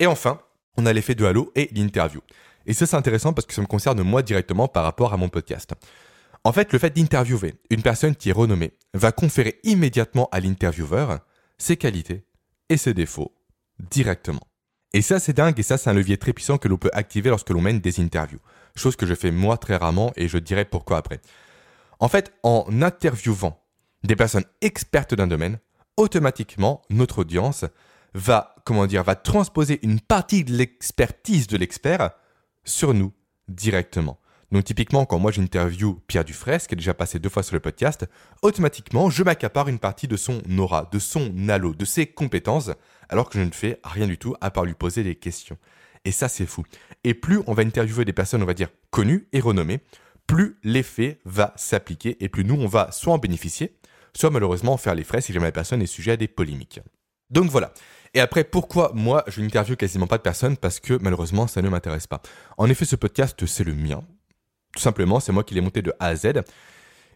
Et 0.00 0.06
enfin, 0.06 0.42
on 0.76 0.84
a 0.84 0.92
l'effet 0.92 1.14
de 1.14 1.24
halo 1.24 1.50
et 1.54 1.70
l'interview. 1.72 2.20
Et 2.68 2.74
ça 2.74 2.86
c'est 2.86 2.96
intéressant 2.96 3.32
parce 3.32 3.46
que 3.46 3.54
ça 3.54 3.62
me 3.62 3.66
concerne 3.66 4.02
moi 4.02 4.22
directement 4.22 4.68
par 4.68 4.84
rapport 4.84 5.12
à 5.12 5.16
mon 5.16 5.28
podcast. 5.28 5.72
En 6.44 6.52
fait, 6.52 6.72
le 6.72 6.78
fait 6.78 6.94
d'interviewer 6.94 7.54
une 7.70 7.82
personne 7.82 8.14
qui 8.14 8.28
est 8.28 8.32
renommée 8.32 8.74
va 8.94 9.10
conférer 9.10 9.58
immédiatement 9.64 10.28
à 10.30 10.38
l'intervieweur 10.38 11.18
ses 11.56 11.76
qualités 11.76 12.24
et 12.68 12.76
ses 12.76 12.94
défauts 12.94 13.34
directement. 13.90 14.46
Et 14.92 15.02
ça, 15.02 15.18
c'est 15.18 15.32
dingue 15.32 15.58
et 15.58 15.62
ça, 15.62 15.78
c'est 15.78 15.90
un 15.90 15.94
levier 15.94 16.16
très 16.16 16.32
puissant 16.32 16.58
que 16.58 16.68
l'on 16.68 16.76
peut 16.76 16.90
activer 16.92 17.30
lorsque 17.30 17.50
l'on 17.50 17.60
mène 17.60 17.80
des 17.80 18.00
interviews. 18.00 18.38
Chose 18.76 18.96
que 18.96 19.06
je 19.06 19.14
fais 19.14 19.30
moi 19.30 19.56
très 19.56 19.76
rarement 19.76 20.12
et 20.16 20.28
je 20.28 20.38
dirai 20.38 20.64
pourquoi 20.64 20.98
après. 20.98 21.20
En 22.00 22.08
fait, 22.08 22.32
en 22.42 22.66
interviewant 22.82 23.60
des 24.04 24.14
personnes 24.14 24.44
expertes 24.60 25.14
d'un 25.14 25.26
domaine, 25.26 25.58
automatiquement, 25.96 26.82
notre 26.90 27.20
audience 27.20 27.64
va, 28.14 28.54
comment 28.64 28.86
dire, 28.86 29.02
va 29.02 29.16
transposer 29.16 29.80
une 29.82 30.00
partie 30.00 30.44
de 30.44 30.52
l'expertise 30.52 31.46
de 31.48 31.56
l'expert 31.56 32.10
sur 32.68 32.94
nous 32.94 33.12
directement. 33.48 34.20
Donc 34.50 34.64
typiquement, 34.64 35.04
quand 35.04 35.18
moi 35.18 35.30
j'interview 35.30 36.00
Pierre 36.06 36.24
Dufresne, 36.24 36.60
qui 36.60 36.74
est 36.74 36.76
déjà 36.76 36.94
passé 36.94 37.18
deux 37.18 37.28
fois 37.28 37.42
sur 37.42 37.54
le 37.54 37.60
podcast, 37.60 38.06
automatiquement, 38.42 39.10
je 39.10 39.22
m'accapare 39.22 39.68
une 39.68 39.78
partie 39.78 40.08
de 40.08 40.16
son 40.16 40.40
aura, 40.58 40.88
de 40.90 40.98
son 40.98 41.48
halo, 41.48 41.74
de 41.74 41.84
ses 41.84 42.06
compétences, 42.06 42.70
alors 43.08 43.28
que 43.28 43.38
je 43.38 43.44
ne 43.44 43.50
fais 43.50 43.78
rien 43.84 44.06
du 44.06 44.16
tout 44.16 44.34
à 44.40 44.50
part 44.50 44.64
lui 44.64 44.74
poser 44.74 45.02
des 45.02 45.16
questions. 45.16 45.58
Et 46.04 46.12
ça, 46.12 46.28
c'est 46.28 46.46
fou. 46.46 46.64
Et 47.04 47.12
plus 47.12 47.42
on 47.46 47.52
va 47.52 47.62
interviewer 47.62 48.04
des 48.04 48.12
personnes, 48.12 48.42
on 48.42 48.46
va 48.46 48.54
dire, 48.54 48.70
connues 48.90 49.28
et 49.32 49.40
renommées, 49.40 49.80
plus 50.26 50.58
l'effet 50.62 51.20
va 51.24 51.52
s'appliquer 51.56 52.22
et 52.22 52.28
plus 52.28 52.44
nous, 52.44 52.54
on 52.54 52.66
va 52.66 52.90
soit 52.92 53.12
en 53.12 53.18
bénéficier, 53.18 53.76
soit 54.16 54.30
malheureusement 54.30 54.76
faire 54.76 54.94
les 54.94 55.04
frais 55.04 55.20
si 55.20 55.32
jamais 55.32 55.46
la 55.46 55.52
personne 55.52 55.82
est 55.82 55.86
sujet 55.86 56.12
à 56.12 56.16
des 56.16 56.28
polémiques. 56.28 56.80
Donc 57.30 57.50
voilà. 57.50 57.72
Et 58.14 58.20
après, 58.20 58.44
pourquoi 58.44 58.92
moi, 58.94 59.24
je 59.26 59.40
n'interviewe 59.40 59.76
quasiment 59.76 60.06
pas 60.06 60.18
de 60.18 60.22
personnes 60.22 60.56
Parce 60.56 60.80
que 60.80 60.98
malheureusement, 61.00 61.46
ça 61.46 61.62
ne 61.62 61.68
m'intéresse 61.68 62.06
pas? 62.06 62.22
En 62.56 62.68
effet, 62.68 62.84
ce 62.84 62.96
podcast, 62.96 63.44
c'est 63.46 63.64
le 63.64 63.74
mien. 63.74 64.02
Tout 64.74 64.82
simplement, 64.82 65.20
c'est 65.20 65.32
moi 65.32 65.44
qui 65.44 65.54
l'ai 65.54 65.60
monté 65.60 65.82
de 65.82 65.92
A 66.00 66.06
à 66.06 66.16
Z. 66.16 66.32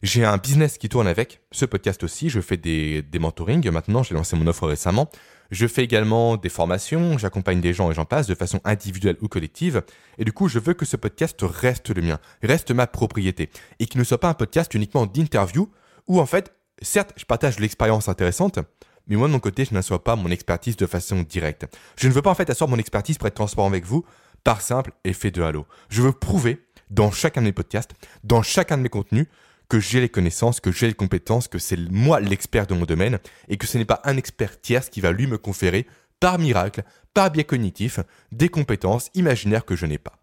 J'ai 0.02 0.24
un 0.24 0.36
business 0.36 0.78
qui 0.78 0.88
tourne 0.88 1.06
avec, 1.06 1.42
ce 1.52 1.64
podcast 1.64 2.02
aussi. 2.02 2.28
Je 2.28 2.40
fais 2.40 2.56
des, 2.56 3.02
des 3.02 3.18
mentorings. 3.18 3.70
Maintenant, 3.70 4.02
j'ai 4.02 4.14
lancé 4.14 4.36
mon 4.36 4.46
offre 4.48 4.66
récemment. 4.66 5.08
Je 5.52 5.66
fais 5.66 5.84
également 5.84 6.38
des 6.38 6.48
formations, 6.48 7.18
j'accompagne 7.18 7.60
des 7.60 7.74
gens 7.74 7.90
et 7.90 7.94
j'en 7.94 8.06
passe 8.06 8.26
de 8.26 8.34
façon 8.34 8.60
individuelle 8.64 9.18
ou 9.20 9.28
collective. 9.28 9.82
Et 10.16 10.24
du 10.24 10.32
coup, 10.32 10.48
je 10.48 10.58
veux 10.58 10.72
que 10.72 10.86
ce 10.86 10.96
podcast 10.96 11.38
reste 11.42 11.90
le 11.90 12.00
mien, 12.00 12.18
reste 12.42 12.70
ma 12.70 12.86
propriété. 12.86 13.50
Et 13.78 13.86
qu'il 13.86 13.98
ne 13.98 14.04
soit 14.04 14.18
pas 14.18 14.30
un 14.30 14.34
podcast 14.34 14.72
uniquement 14.72 15.04
d'interview 15.04 15.70
où 16.08 16.20
en 16.20 16.26
fait, 16.26 16.54
certes, 16.80 17.12
je 17.18 17.26
partage 17.26 17.60
l'expérience 17.60 18.08
intéressante, 18.08 18.60
mais 19.06 19.16
moi 19.16 19.28
de 19.28 19.32
mon 19.32 19.40
côté, 19.40 19.64
je 19.64 19.74
n'assois 19.74 20.02
pas 20.02 20.16
mon 20.16 20.30
expertise 20.30 20.76
de 20.76 20.86
façon 20.86 21.22
directe. 21.22 21.66
Je 21.96 22.08
ne 22.08 22.12
veux 22.12 22.22
pas 22.22 22.30
en 22.30 22.34
fait 22.34 22.48
asseoir 22.50 22.68
mon 22.68 22.78
expertise 22.78 23.18
pour 23.18 23.26
être 23.26 23.34
transparent 23.34 23.68
avec 23.68 23.84
vous 23.84 24.04
par 24.44 24.60
simple 24.60 24.92
effet 25.04 25.30
de 25.30 25.42
halo. 25.42 25.66
Je 25.88 26.02
veux 26.02 26.12
prouver 26.12 26.64
dans 26.90 27.10
chacun 27.10 27.40
de 27.40 27.46
mes 27.46 27.52
podcasts, 27.52 27.92
dans 28.24 28.42
chacun 28.42 28.76
de 28.76 28.82
mes 28.82 28.88
contenus, 28.88 29.26
que 29.68 29.80
j'ai 29.80 30.00
les 30.00 30.08
connaissances, 30.08 30.60
que 30.60 30.70
j'ai 30.70 30.88
les 30.88 30.94
compétences, 30.94 31.48
que 31.48 31.58
c'est 31.58 31.78
moi 31.90 32.20
l'expert 32.20 32.66
de 32.66 32.74
mon 32.74 32.84
domaine, 32.84 33.18
et 33.48 33.56
que 33.56 33.66
ce 33.66 33.78
n'est 33.78 33.86
pas 33.86 34.02
un 34.04 34.16
expert 34.16 34.60
tierce 34.60 34.90
qui 34.90 35.00
va 35.00 35.12
lui 35.12 35.26
me 35.26 35.38
conférer, 35.38 35.86
par 36.20 36.38
miracle, 36.38 36.82
par 37.14 37.30
biais 37.30 37.44
cognitif, 37.44 37.98
des 38.30 38.48
compétences 38.48 39.10
imaginaires 39.14 39.64
que 39.64 39.74
je 39.74 39.86
n'ai 39.86 39.98
pas. 39.98 40.18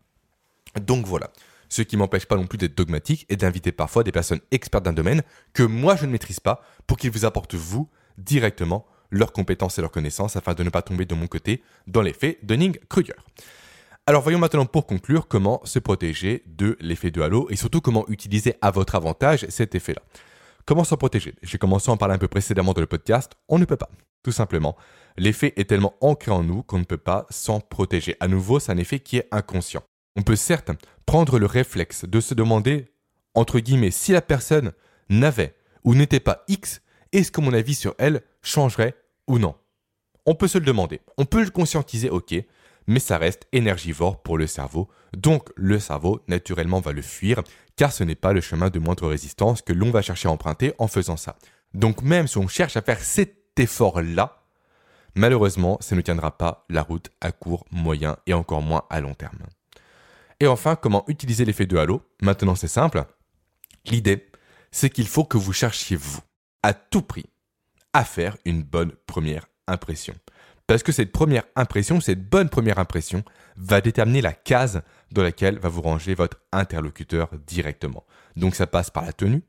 Donc 0.80 1.06
voilà. 1.06 1.32
Ce 1.68 1.82
qui 1.82 1.98
m'empêche 1.98 2.26
pas 2.26 2.36
non 2.36 2.48
plus 2.48 2.58
d'être 2.58 2.76
dogmatique 2.76 3.26
et 3.30 3.36
d'inviter 3.36 3.72
parfois 3.72 4.04
des 4.04 4.12
personnes 4.12 4.40
expertes 4.52 4.86
d'un 4.86 4.94
domaine 4.94 5.24
que 5.54 5.64
moi 5.64 5.96
je 5.96 6.06
ne 6.06 6.12
maîtrise 6.12 6.40
pas 6.40 6.64
pour 6.88 6.98
qu'ils 6.98 7.12
vous 7.12 7.26
apportent 7.26 7.56
vous 7.56 7.90
directement 8.20 8.86
leurs 9.12 9.34
compétences 9.34 9.78
et 9.78 9.82
leurs 9.82 9.92
connaissances 9.92 10.36
afin 10.36 10.54
de 10.54 10.64
ne 10.64 10.70
pas 10.70 10.82
tomber 10.82 11.06
de 11.06 11.16
mon 11.16 11.28
côté 11.28 11.64
dans 11.88 12.02
l'effet 12.02 12.38
Dunning-Kruger. 12.44 13.16
Alors 14.06 14.24
voyons 14.24 14.40
maintenant 14.40 14.66
pour 14.66 14.86
conclure 14.86 15.28
comment 15.28 15.62
se 15.66 15.80
protéger 15.80 16.44
de 16.48 16.78
l'effet 16.80 17.12
de 17.12 17.22
halo 17.22 17.48
et 17.50 17.56
surtout 17.56 17.82
comment 17.82 18.06
utiliser 18.08 18.56
à 18.62 18.72
votre 18.72 18.96
avantage 18.96 19.46
cet 19.50 19.76
effet-là. 19.76 20.02
Comment 20.66 20.84
s'en 20.84 20.98
protéger? 20.98 21.36
J'ai 21.42 21.58
commencé 21.58 21.90
à 21.90 21.94
en 21.94 21.98
parler 21.98 22.16
un 22.16 22.20
peu 22.20 22.28
précédemment 22.28 22.74
dans 22.74 22.82
le 22.82 22.88
podcast, 22.88 23.34
on 23.48 23.60
ne 23.60 23.66
peut 23.66 23.76
pas. 23.76 23.90
Tout 24.24 24.32
simplement, 24.32 24.76
l'effet 25.18 25.54
est 25.58 25.70
tellement 25.70 25.96
ancré 26.02 26.32
en 26.32 26.44
nous 26.44 26.64
qu'on 26.64 26.80
ne 26.80 26.84
peut 26.84 26.98
pas 26.98 27.26
s'en 27.30 27.60
protéger. 27.60 28.16
À 28.20 28.28
nouveau, 28.28 28.60
c'est 28.60 28.72
un 28.72 28.78
effet 28.78 29.00
qui 29.00 29.18
est 29.18 29.28
inconscient. 29.32 29.84
On 30.16 30.22
peut 30.22 30.36
certes 30.36 30.72
prendre 31.06 31.40
le 31.40 31.46
réflexe 31.46 32.06
de 32.06 32.20
se 32.20 32.34
demander, 32.34 32.88
entre 33.34 33.60
guillemets, 33.60 33.92
si 33.92 34.12
la 34.12 34.22
personne 34.22 34.74
n'avait 35.10 35.56
ou 35.84 35.96
n'était 35.96 36.20
pas 36.20 36.44
X, 36.48 36.82
est-ce 37.12 37.32
que 37.32 37.42
mon 37.42 37.54
avis 37.54 37.76
sur 37.76 37.96
elle 37.98 38.22
changerait 38.42 38.96
ou 39.28 39.40
non? 39.40 39.56
On 40.26 40.36
peut 40.36 40.48
se 40.48 40.58
le 40.58 40.66
demander, 40.66 41.02
on 41.18 41.26
peut 41.26 41.44
le 41.44 41.50
conscientiser, 41.50 42.10
ok, 42.10 42.36
mais 42.88 43.00
ça 43.00 43.18
reste 43.18 43.48
énergivore 43.52 44.22
pour 44.22 44.38
le 44.38 44.48
cerveau, 44.48 44.90
donc 45.16 45.50
le 45.56 45.80
cerveau 45.80 46.22
naturellement 46.28 46.80
va 46.82 46.92
le 46.92 47.02
fuir, 47.02 47.44
car 47.76 47.92
ce 47.92 48.04
n'est 48.04 48.16
pas 48.16 48.34
le 48.34 48.42
chemin 48.42 48.70
de 48.70 48.80
moindre 48.80 49.08
résistance 49.08 49.62
que 49.62 49.74
l'on 49.74 49.92
va 49.92 50.02
chercher 50.02 50.28
à 50.28 50.32
emprunter 50.32 50.74
en 50.78 50.88
faisant 50.88 51.18
ça. 51.18 51.38
Donc 51.74 52.02
même 52.02 52.28
si 52.28 52.38
on 52.38 52.48
cherche 52.48 52.78
à 52.78 52.82
faire 52.82 53.00
cet 53.00 53.60
effort-là, 53.60 54.44
malheureusement, 55.16 55.78
ça 55.82 55.96
ne 55.96 56.02
tiendra 56.02 56.38
pas 56.38 56.66
la 56.70 56.82
route 56.82 57.10
à 57.22 57.32
court, 57.32 57.66
moyen 57.72 58.18
et 58.26 58.34
encore 58.34 58.62
moins 58.62 58.84
à 58.90 59.02
long 59.02 59.14
terme. 59.14 59.40
Et 60.40 60.48
enfin, 60.48 60.76
comment 60.76 61.04
utiliser 61.08 61.46
l'effet 61.46 61.66
de 61.66 61.78
halo? 61.78 62.02
Maintenant, 62.22 62.56
c'est 62.56 62.68
simple. 62.68 63.04
L'idée, 63.86 64.30
c'est 64.72 64.90
qu'il 64.90 65.08
faut 65.08 65.26
que 65.26 65.38
vous 65.38 65.54
cherchiez 65.54 65.96
vous 65.98 66.20
à 66.64 66.74
tout 66.74 67.02
prix 67.02 67.26
à 67.94 68.04
faire 68.04 68.38
une 68.46 68.64
bonne 68.64 68.92
première 69.08 69.48
impression. 69.68 70.14
Parce 70.68 70.84
que 70.84 70.92
cette 70.92 71.12
première 71.12 71.46
impression, 71.56 72.00
cette 72.00 72.30
bonne 72.30 72.50
première 72.50 72.78
impression, 72.78 73.24
va 73.58 73.82
déterminer 73.82 74.22
la 74.22 74.34
case 74.34 74.82
dans 75.12 75.24
laquelle 75.24 75.58
va 75.58 75.70
vous 75.70 75.82
ranger 75.82 76.14
votre 76.14 76.38
interlocuteur 76.52 77.30
directement. 77.48 78.06
Donc 78.36 78.56
ça 78.56 78.68
passe 78.68 78.92
par 78.92 79.06
la 79.06 79.14
tenue, 79.14 79.42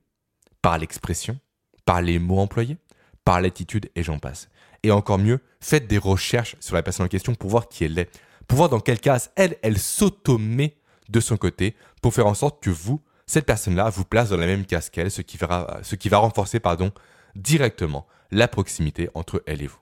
par 0.62 0.78
l'expression, 0.78 1.38
par 1.84 2.00
les 2.00 2.18
mots 2.18 2.38
employés, 2.38 2.78
par 3.24 3.40
l'attitude 3.40 3.90
et 3.94 4.02
j'en 4.02 4.18
passe. 4.18 4.48
Et 4.82 4.90
encore 4.90 5.18
mieux, 5.18 5.40
faites 5.60 5.86
des 5.86 5.98
recherches 5.98 6.56
sur 6.58 6.74
la 6.74 6.82
personne 6.82 7.06
en 7.06 7.10
question 7.10 7.34
pour 7.34 7.50
voir 7.50 7.68
qui 7.68 7.84
elle 7.84 7.98
est, 7.98 8.10
pour 8.48 8.56
voir 8.56 8.70
dans 8.70 8.80
quelle 8.80 9.00
case 9.00 9.30
elle, 9.36 9.56
elle 9.62 9.78
s'automet 9.78 10.78
de 11.08 11.20
son 11.20 11.36
côté 11.36 11.76
pour 12.00 12.14
faire 12.14 12.26
en 12.26 12.34
sorte 12.34 12.62
que 12.62 12.70
vous, 12.70 13.00
cette 13.30 13.46
personne-là 13.46 13.90
vous 13.90 14.04
place 14.04 14.30
dans 14.30 14.36
la 14.36 14.46
même 14.46 14.66
case 14.66 14.90
qu'elle, 14.90 15.08
ce 15.08 15.22
qui, 15.22 15.36
va 15.38 16.18
renforcer 16.18 16.60
directement 17.36 18.08
la 18.32 18.48
proximité 18.48 19.08
entre 19.14 19.44
elle 19.46 19.62
et 19.62 19.68
vous. 19.68 19.78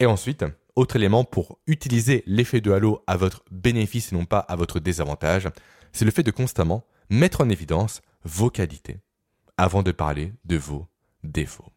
Et 0.00 0.06
ensuite, 0.06 0.44
autre 0.74 0.96
élément 0.96 1.22
pour 1.22 1.60
utiliser 1.68 2.24
l'effet 2.26 2.60
de 2.60 2.72
halo 2.72 3.04
à 3.06 3.16
votre 3.16 3.44
bénéfice 3.52 4.12
et 4.12 4.16
non 4.16 4.24
pas 4.24 4.40
à 4.40 4.56
votre 4.56 4.80
désavantage, 4.80 5.48
c'est 5.92 6.04
le 6.04 6.10
fait 6.10 6.24
de 6.24 6.32
constamment 6.32 6.84
mettre 7.08 7.40
en 7.40 7.48
évidence 7.48 8.02
vos 8.24 8.50
qualités 8.50 8.98
avant 9.56 9.84
de 9.84 9.92
parler 9.92 10.32
de 10.44 10.56
vos 10.56 10.88
défauts. 11.22 11.70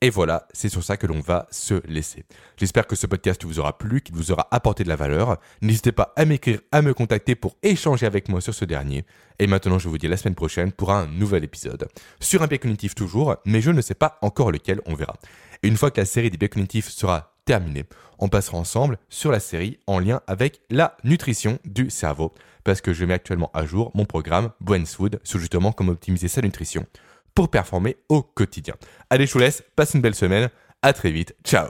Et 0.00 0.10
voilà, 0.10 0.46
c'est 0.52 0.68
sur 0.68 0.84
ça 0.84 0.96
que 0.96 1.06
l'on 1.06 1.20
va 1.20 1.46
se 1.50 1.80
laisser. 1.86 2.24
J'espère 2.58 2.86
que 2.86 2.94
ce 2.94 3.06
podcast 3.06 3.42
vous 3.44 3.58
aura 3.58 3.78
plu, 3.78 4.02
qu'il 4.02 4.14
vous 4.14 4.32
aura 4.32 4.48
apporté 4.50 4.84
de 4.84 4.88
la 4.88 4.96
valeur. 4.96 5.38
N'hésitez 5.62 5.92
pas 5.92 6.12
à 6.16 6.26
m'écrire, 6.26 6.60
à 6.72 6.82
me 6.82 6.92
contacter 6.92 7.34
pour 7.34 7.56
échanger 7.62 8.04
avec 8.04 8.28
moi 8.28 8.42
sur 8.42 8.52
ce 8.52 8.66
dernier. 8.66 9.06
Et 9.38 9.46
maintenant, 9.46 9.78
je 9.78 9.88
vous 9.88 9.96
dis 9.96 10.06
la 10.06 10.18
semaine 10.18 10.34
prochaine 10.34 10.72
pour 10.72 10.92
un 10.92 11.06
nouvel 11.06 11.42
épisode. 11.42 11.88
Sur 12.20 12.42
un 12.42 12.46
biais 12.46 12.58
cognitif 12.58 12.94
toujours, 12.94 13.36
mais 13.46 13.62
je 13.62 13.70
ne 13.70 13.80
sais 13.80 13.94
pas 13.94 14.18
encore 14.20 14.52
lequel, 14.52 14.82
on 14.84 14.94
verra. 14.94 15.14
Et 15.62 15.68
une 15.68 15.76
fois 15.78 15.90
que 15.90 16.00
la 16.00 16.06
série 16.06 16.30
des 16.30 16.36
biais 16.36 16.50
cognitifs 16.50 16.90
sera 16.90 17.34
terminée, 17.46 17.84
on 18.18 18.28
passera 18.28 18.58
ensemble 18.58 18.98
sur 19.08 19.30
la 19.30 19.40
série 19.40 19.78
en 19.86 19.98
lien 19.98 20.20
avec 20.26 20.60
la 20.70 20.96
nutrition 21.04 21.58
du 21.64 21.88
cerveau. 21.88 22.34
Parce 22.62 22.80
que 22.80 22.92
je 22.92 23.04
mets 23.04 23.14
actuellement 23.14 23.50
à 23.54 23.64
jour 23.66 23.90
mon 23.94 24.04
programme 24.04 24.50
Brains 24.60 24.84
Food 24.84 25.20
sur 25.24 25.38
justement 25.38 25.72
comment 25.72 25.92
optimiser 25.92 26.28
sa 26.28 26.40
nutrition 26.40 26.86
pour 27.34 27.50
performer 27.50 27.96
au 28.08 28.22
quotidien. 28.22 28.74
Allez, 29.10 29.26
je 29.26 29.32
vous 29.32 29.38
laisse, 29.38 29.62
passe 29.76 29.94
une 29.94 30.00
belle 30.00 30.14
semaine, 30.14 30.50
à 30.82 30.92
très 30.92 31.10
vite, 31.10 31.34
ciao 31.44 31.68